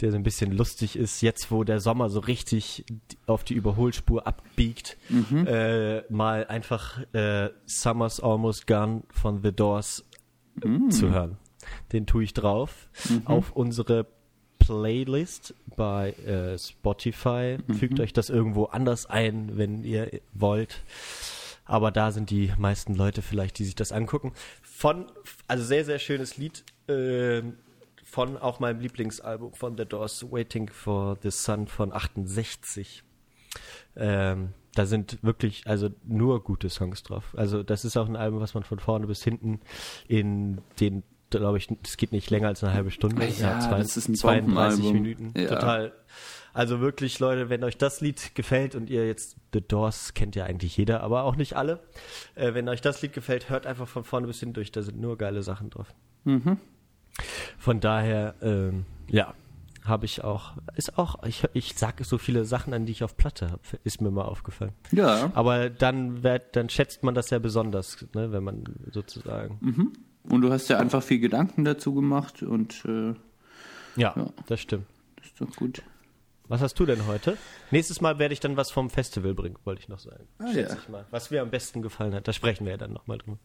[0.00, 2.84] der so ein bisschen lustig ist, jetzt wo der Sommer so richtig
[3.26, 5.46] auf die Überholspur abbiegt, mhm.
[5.46, 10.04] äh, mal einfach äh, Summer's Almost Gone von The Doors
[10.62, 10.90] mhm.
[10.90, 11.38] zu hören.
[11.92, 13.26] Den tue ich drauf mhm.
[13.26, 14.06] auf unsere
[14.68, 17.56] Playlist bei äh, Spotify.
[17.66, 17.74] Mhm.
[17.74, 20.82] Fügt euch das irgendwo anders ein, wenn ihr wollt.
[21.64, 24.32] Aber da sind die meisten Leute vielleicht, die sich das angucken.
[24.62, 25.06] Von,
[25.46, 26.64] also sehr, sehr schönes Lied.
[26.86, 27.42] Äh,
[28.04, 33.02] von auch meinem Lieblingsalbum von The Doors, Waiting for the Sun von 68.
[33.96, 37.34] Ähm, da sind wirklich also nur gute Songs drauf.
[37.36, 39.60] Also das ist auch ein Album, was man von vorne bis hinten
[40.08, 43.24] in den glaube ich, es geht nicht länger als eine halbe Stunde.
[43.24, 44.92] Ja, zwei, das ist ein 32 Bombenalbum.
[44.92, 45.34] Minuten.
[45.36, 45.48] Ja.
[45.48, 45.92] Total.
[46.54, 50.44] Also wirklich, Leute, wenn euch das Lied gefällt und ihr jetzt The Doors kennt ja
[50.44, 51.80] eigentlich jeder, aber auch nicht alle.
[52.34, 54.72] Äh, wenn euch das Lied gefällt, hört einfach von vorne bis hin durch.
[54.72, 55.94] Da sind nur geile Sachen drauf.
[56.24, 56.58] Mhm.
[57.58, 59.34] Von daher, ähm, ja,
[59.84, 63.16] habe ich auch, ist auch, ich, ich sage so viele Sachen an, die ich auf
[63.16, 64.72] Platte habe, ist mir mal aufgefallen.
[64.92, 65.30] Ja.
[65.34, 69.58] Aber dann, wird, dann schätzt man das ja besonders, ne, wenn man sozusagen.
[70.28, 73.14] Und du hast ja einfach viel Gedanken dazu gemacht und äh,
[73.96, 74.26] Ja, Ja.
[74.46, 74.86] das stimmt.
[75.16, 75.82] das ist doch gut.
[76.48, 77.36] Was hast du denn heute?
[77.70, 80.26] Nächstes Mal werde ich dann was vom Festival bringen, wollte ich noch sagen.
[80.38, 80.78] Ah, Schätze ja.
[80.82, 81.04] ich mal.
[81.10, 82.26] Was mir am besten gefallen hat.
[82.26, 83.38] Da sprechen wir ja dann nochmal drüber.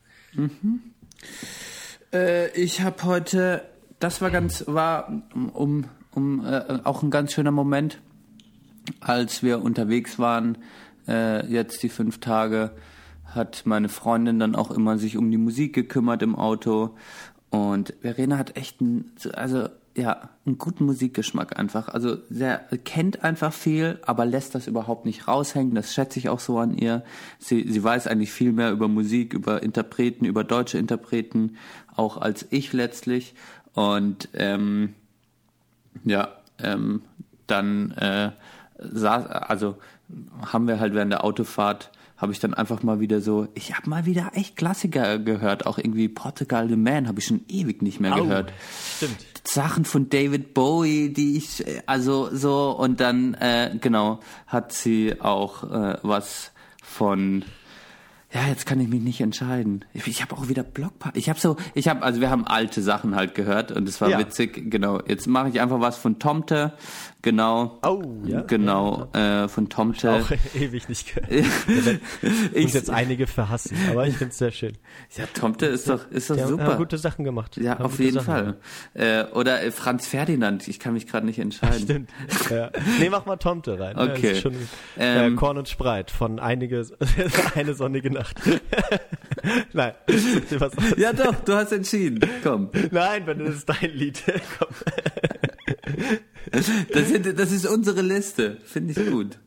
[2.13, 3.63] Äh, ich habe heute,
[3.99, 5.11] das war ganz, war
[5.53, 7.99] um, um äh, auch ein ganz schöner Moment,
[9.01, 10.57] als wir unterwegs waren,
[11.07, 12.71] äh, jetzt die fünf Tage,
[13.35, 16.95] hat meine Freundin dann auch immer sich um die Musik gekümmert im Auto.
[17.49, 21.89] Und Verena hat echt einen, also ja, einen guten Musikgeschmack einfach.
[21.89, 25.75] Also sehr, kennt einfach viel, aber lässt das überhaupt nicht raushängen.
[25.75, 27.03] Das schätze ich auch so an ihr.
[27.37, 31.57] Sie, sie weiß eigentlich viel mehr über Musik, über Interpreten, über deutsche Interpreten,
[31.95, 33.35] auch als ich letztlich.
[33.73, 34.95] Und ähm,
[36.03, 36.29] ja,
[36.59, 37.03] ähm,
[37.45, 38.31] dann äh,
[38.79, 39.77] saß, also
[40.51, 43.89] haben wir halt während der Autofahrt, habe ich dann einfach mal wieder so, ich habe
[43.89, 47.99] mal wieder echt Klassiker gehört, auch irgendwie Portugal the Man habe ich schon ewig nicht
[47.99, 48.53] mehr gehört.
[48.97, 49.17] Stimmt.
[49.45, 55.19] Sachen von David Bowie, die ich, äh, also so, und dann, äh, genau, hat sie
[55.19, 56.51] auch äh, was
[56.81, 57.43] von,
[58.33, 59.85] ja, jetzt kann ich mich nicht entscheiden.
[59.93, 61.19] Ich, ich habe auch wieder Blockparty.
[61.19, 64.09] Ich habe so, ich habe, also wir haben alte Sachen halt gehört und es war
[64.09, 64.19] Ja.
[64.19, 64.99] witzig, genau.
[65.07, 66.73] Jetzt mache ich einfach was von Tomte,
[67.21, 67.77] genau.
[67.85, 68.41] Oh, ja.
[68.41, 70.11] Genau, äh, von Tomte.
[70.13, 71.31] Auch ewig nicht gehört.
[72.53, 74.73] Ich, uns jetzt einige verhassen, aber ich finde es sehr schön.
[75.15, 76.63] ja, Tomte ist doch, ist doch Die super.
[76.65, 77.57] haben gute Sachen gemacht.
[77.57, 78.57] ja, Haben auf jeden Sachen Fall.
[78.93, 81.79] Äh, oder äh, Franz Ferdinand, ich kann mich gerade nicht entscheiden.
[81.83, 82.09] Stimmt.
[82.49, 82.71] Ja.
[82.99, 83.95] Nee, mach mal Tomte rein.
[83.97, 84.35] Ja, Okay.
[84.35, 84.53] schon,
[84.97, 86.85] Ähm, äh, Korn und Spreit von einige,
[87.55, 88.22] eine sonnige Nacht.
[89.73, 89.93] Nein.
[90.57, 92.19] Was, Ja doch, du hast entschieden.
[92.43, 92.69] Komm.
[92.91, 94.21] Nein, wenn das ist dein Lied.
[94.59, 94.69] Komm.
[96.51, 98.57] Das, sind, das ist unsere Liste.
[98.63, 99.39] Finde ich gut.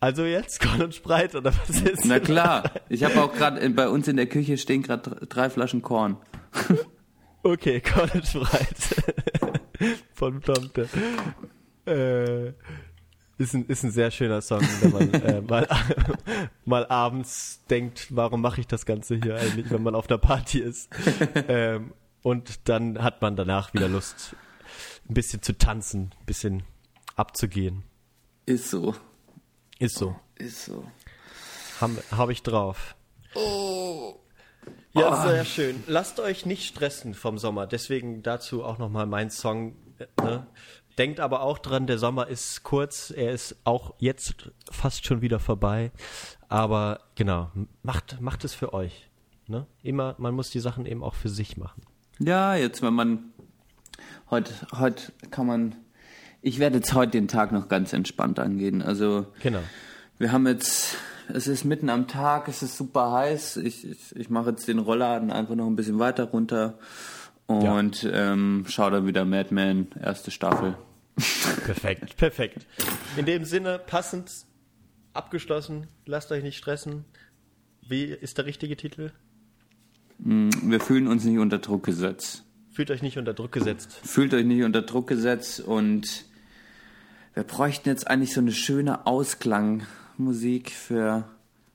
[0.00, 2.04] Also jetzt Korn und Spreit oder was ist?
[2.04, 2.70] Na klar.
[2.88, 6.16] Ich habe auch gerade bei uns in der Küche stehen gerade drei Flaschen Korn.
[7.42, 8.76] Okay, Korn und Spreit.
[10.12, 10.90] Von Tomte.
[11.86, 12.52] Äh,
[13.40, 15.66] ist, ein, ist ein sehr schöner Song, wenn man äh, mal,
[16.64, 20.60] mal abends denkt, warum mache ich das Ganze hier eigentlich, wenn man auf einer Party
[20.60, 20.90] ist.
[21.48, 24.36] Ähm, und dann hat man danach wieder Lust,
[25.08, 26.62] ein bisschen zu tanzen, ein bisschen
[27.16, 27.82] abzugehen.
[28.44, 28.94] Ist so.
[29.78, 30.14] Ist so.
[30.36, 30.84] Ist so.
[31.80, 32.94] Habe hab ich drauf.
[34.92, 35.82] Ja, sehr schön.
[35.86, 37.66] Lasst euch nicht stressen vom Sommer.
[37.66, 39.76] Deswegen dazu auch nochmal mein Song.
[39.98, 40.46] äh, Ne?
[40.98, 43.10] Denkt aber auch dran, der Sommer ist kurz.
[43.10, 45.92] Er ist auch jetzt fast schon wieder vorbei.
[46.48, 47.50] Aber genau,
[47.82, 49.08] macht, macht es für euch.
[49.46, 49.66] Ne?
[49.82, 51.82] Immer, man muss die Sachen eben auch für sich machen.
[52.18, 53.32] Ja, jetzt wenn man
[54.30, 55.76] heute heute kann man
[56.42, 58.82] ich werde jetzt heute den Tag noch ganz entspannt angehen.
[58.82, 59.60] Also Genau.
[60.18, 60.96] wir haben jetzt
[61.32, 63.58] es ist mitten am Tag, es ist super heiß.
[63.58, 66.78] Ich, ich, ich mache jetzt den Rollladen einfach noch ein bisschen weiter runter
[67.58, 70.76] und ähm, schaue dann wieder Mad Men, erste Staffel.
[71.16, 72.66] Perfekt, perfekt.
[73.16, 74.30] In dem Sinne, passend
[75.12, 75.88] abgeschlossen.
[76.06, 77.04] Lasst euch nicht stressen.
[77.86, 79.10] Wie ist der richtige Titel?
[80.18, 82.44] Wir fühlen uns nicht unter Druck gesetzt.
[82.70, 84.00] Fühlt euch nicht unter Druck gesetzt.
[84.04, 86.26] Fühlt euch nicht unter Druck gesetzt und
[87.34, 91.28] wir bräuchten jetzt eigentlich so eine schöne Ausklangmusik für,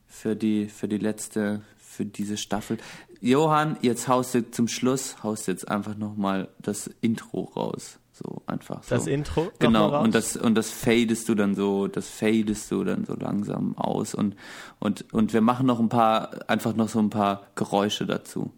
[0.07, 2.77] für, die, für die letzte, für diese Staffel.
[3.25, 7.97] Johann, jetzt haust du zum Schluss, haust jetzt einfach nochmal das Intro raus.
[8.13, 8.93] So einfach so.
[8.95, 13.03] Das Intro Genau, und das, und das fadest du dann so, das fadest du dann
[13.03, 14.35] so langsam aus und,
[14.79, 18.53] und, und wir machen noch ein paar, einfach noch so ein paar Geräusche dazu.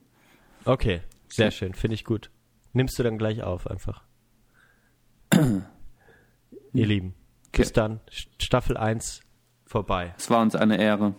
[0.65, 2.29] Okay, sehr schön, finde ich gut.
[2.73, 4.03] Nimmst du dann gleich auf einfach.
[6.73, 7.13] Ihr Lieben,
[7.53, 7.73] bis Okay.
[7.73, 7.99] dann.
[8.37, 9.21] Staffel 1
[9.65, 10.13] vorbei.
[10.17, 11.15] Es war uns eine Ehre.